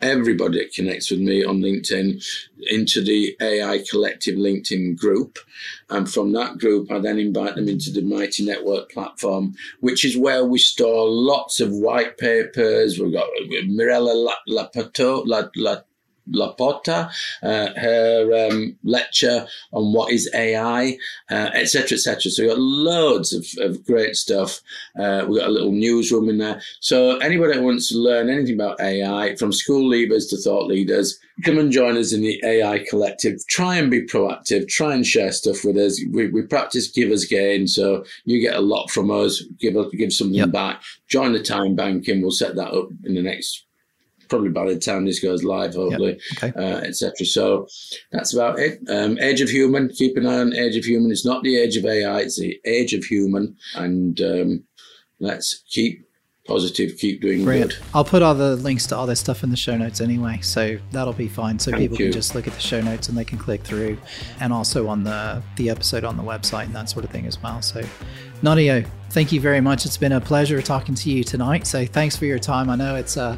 [0.00, 2.24] everybody that connects with me on LinkedIn
[2.68, 5.38] into the AI Collective LinkedIn group.
[5.90, 10.16] And from that group, I then invite them into the Mighty Network platform, which is
[10.16, 12.98] where we store lots of white papers.
[12.98, 15.80] We've got uh, Mirella Lapata, La, La,
[16.32, 17.10] Laporta,
[17.42, 20.96] uh, her um, lecture on what is AI,
[21.30, 21.96] etc., uh, etc.
[21.96, 24.60] Et so we've got loads of, of great stuff.
[24.98, 26.60] Uh, we've got a little newsroom in there.
[26.80, 31.18] So anybody that wants to learn anything about AI, from school leaders to thought leaders,
[31.44, 33.46] come and join us in the AI Collective.
[33.48, 34.68] Try and be proactive.
[34.68, 36.00] Try and share stuff with us.
[36.10, 39.42] We, we practice give us gain, so you get a lot from us.
[39.60, 40.52] Give give something yep.
[40.52, 40.82] back.
[41.08, 42.22] Join the time banking.
[42.22, 43.66] We'll set that up in the next
[44.28, 46.56] probably by the time this goes live, hopefully, yep.
[46.56, 46.60] okay.
[46.60, 47.26] uh, etc.
[47.26, 47.66] So
[48.12, 48.80] that's about it.
[48.88, 49.88] Um, age of Human.
[49.88, 51.10] Keep an eye on Age of Human.
[51.10, 52.20] It's not the age of AI.
[52.20, 53.56] It's the age of human.
[53.74, 54.64] And um,
[55.20, 56.06] let's keep
[56.46, 56.96] positive.
[56.98, 57.72] Keep doing Brilliant.
[57.72, 57.82] good.
[57.94, 60.78] I'll put all the links to all this stuff in the show notes anyway, so
[60.92, 61.58] that'll be fine.
[61.58, 62.06] So Thank people you.
[62.06, 63.98] can just look at the show notes and they can click through,
[64.40, 67.42] and also on the the episode on the website and that sort of thing as
[67.42, 67.62] well.
[67.62, 67.82] So,
[68.42, 69.86] Nadio, thank you very much.
[69.86, 71.66] It's been a pleasure talking to you tonight.
[71.66, 72.70] So thanks for your time.
[72.70, 73.36] I know it's uh,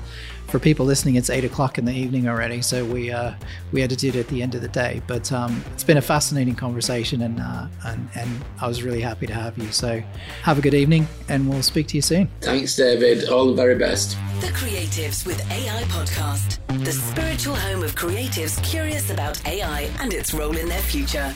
[0.49, 3.35] for people listening, it's eight o'clock in the evening already, so we uh,
[3.73, 5.03] we had to do it at the end of the day.
[5.07, 9.27] But um, it's been a fascinating conversation, and, uh, and and I was really happy
[9.27, 9.71] to have you.
[9.71, 10.03] So
[10.43, 12.29] have a good evening, and we'll speak to you soon.
[12.41, 13.29] Thanks, David.
[13.29, 14.17] All the very best.
[14.41, 20.33] The Creatives with AI podcast, the spiritual home of creatives curious about AI and its
[20.33, 21.35] role in their future.